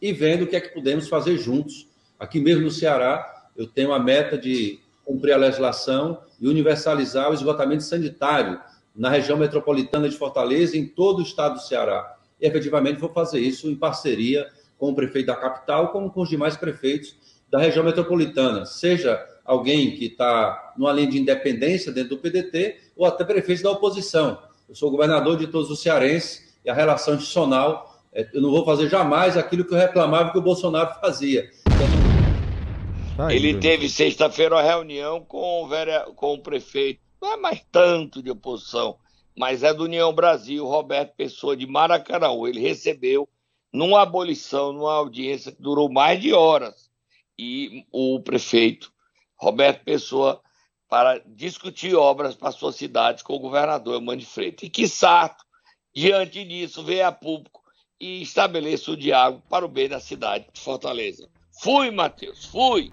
e 0.00 0.12
vendo 0.12 0.42
o 0.42 0.46
que 0.46 0.56
é 0.56 0.60
que 0.60 0.74
podemos 0.74 1.08
fazer 1.08 1.36
juntos. 1.36 1.88
Aqui 2.18 2.40
mesmo 2.40 2.62
no 2.62 2.70
Ceará, 2.70 3.50
eu 3.54 3.66
tenho 3.66 3.92
a 3.92 3.98
meta 3.98 4.36
de 4.36 4.80
cumprir 5.04 5.32
a 5.32 5.36
legislação 5.36 6.22
e 6.40 6.48
universalizar 6.48 7.30
o 7.30 7.34
esgotamento 7.34 7.82
sanitário 7.82 8.60
na 8.96 9.10
região 9.10 9.36
metropolitana 9.36 10.08
de 10.08 10.16
Fortaleza, 10.16 10.76
em 10.76 10.86
todo 10.86 11.18
o 11.18 11.22
estado 11.22 11.54
do 11.54 11.60
Ceará. 11.60 12.16
E 12.40 12.46
efetivamente 12.46 13.00
vou 13.00 13.12
fazer 13.12 13.40
isso 13.40 13.68
em 13.70 13.74
parceria 13.74 14.46
com 14.78 14.90
o 14.90 14.94
prefeito 14.94 15.26
da 15.26 15.36
capital, 15.36 15.88
como 15.88 16.10
com 16.10 16.22
os 16.22 16.28
demais 16.28 16.56
prefeitos 16.56 17.16
da 17.50 17.58
região 17.58 17.84
metropolitana, 17.84 18.66
seja 18.66 19.24
alguém 19.44 19.92
que 19.92 20.06
está 20.06 20.74
numa 20.76 20.92
linha 20.92 21.08
de 21.08 21.18
independência 21.18 21.92
dentro 21.92 22.16
do 22.16 22.18
PDT 22.18 22.76
ou 22.96 23.06
até 23.06 23.24
prefeitos 23.24 23.62
da 23.62 23.70
oposição. 23.70 24.38
Eu 24.68 24.74
sou 24.74 24.90
governador 24.90 25.36
de 25.36 25.46
todos 25.46 25.70
os 25.70 25.80
cearenses 25.80 26.56
e 26.64 26.70
a 26.70 26.74
relação 26.74 27.14
institucional, 27.14 27.96
é, 28.12 28.28
eu 28.34 28.42
não 28.42 28.50
vou 28.50 28.64
fazer 28.64 28.88
jamais 28.88 29.36
aquilo 29.36 29.64
que 29.64 29.72
eu 29.72 29.78
reclamava 29.78 30.32
que 30.32 30.38
o 30.38 30.42
Bolsonaro 30.42 30.98
fazia. 31.00 31.48
Então... 33.14 33.30
Ele 33.30 33.54
teve 33.54 33.88
sexta-feira 33.88 34.56
uma 34.56 34.62
reunião 34.62 35.20
com 35.20 35.64
o, 35.64 36.14
com 36.14 36.34
o 36.34 36.38
prefeito 36.38 37.05
não 37.26 37.32
é 37.32 37.36
mais 37.36 37.60
tanto 37.72 38.22
de 38.22 38.30
oposição, 38.30 38.98
mas 39.36 39.64
é 39.64 39.74
do 39.74 39.84
União 39.84 40.12
Brasil, 40.12 40.64
Roberto 40.64 41.16
Pessoa 41.16 41.56
de 41.56 41.66
Maracanã. 41.66 42.28
Ele 42.46 42.60
recebeu 42.60 43.28
numa 43.72 44.02
abolição, 44.02 44.72
numa 44.72 44.94
audiência 44.94 45.50
que 45.50 45.60
durou 45.60 45.90
mais 45.90 46.20
de 46.20 46.32
horas, 46.32 46.88
e 47.36 47.84
o 47.90 48.20
prefeito 48.20 48.92
Roberto 49.34 49.84
Pessoa 49.84 50.40
para 50.88 51.18
discutir 51.26 51.96
obras 51.96 52.36
para 52.36 52.52
sua 52.52 52.72
cidade 52.72 53.24
com 53.24 53.34
o 53.34 53.40
governador 53.40 53.94
Eumano 53.94 54.20
de 54.20 54.26
Freitas. 54.26 54.62
E 54.62 54.70
que 54.70 54.86
Sarto, 54.86 55.44
diante 55.92 56.44
disso, 56.44 56.84
venha 56.84 57.08
a 57.08 57.12
público 57.12 57.60
e 58.00 58.22
estabeleça 58.22 58.92
o 58.92 58.96
diálogo 58.96 59.42
para 59.50 59.64
o 59.64 59.68
bem 59.68 59.88
da 59.88 59.98
cidade 59.98 60.46
de 60.52 60.60
Fortaleza. 60.60 61.28
Fui, 61.60 61.90
Matheus, 61.90 62.44
fui! 62.46 62.92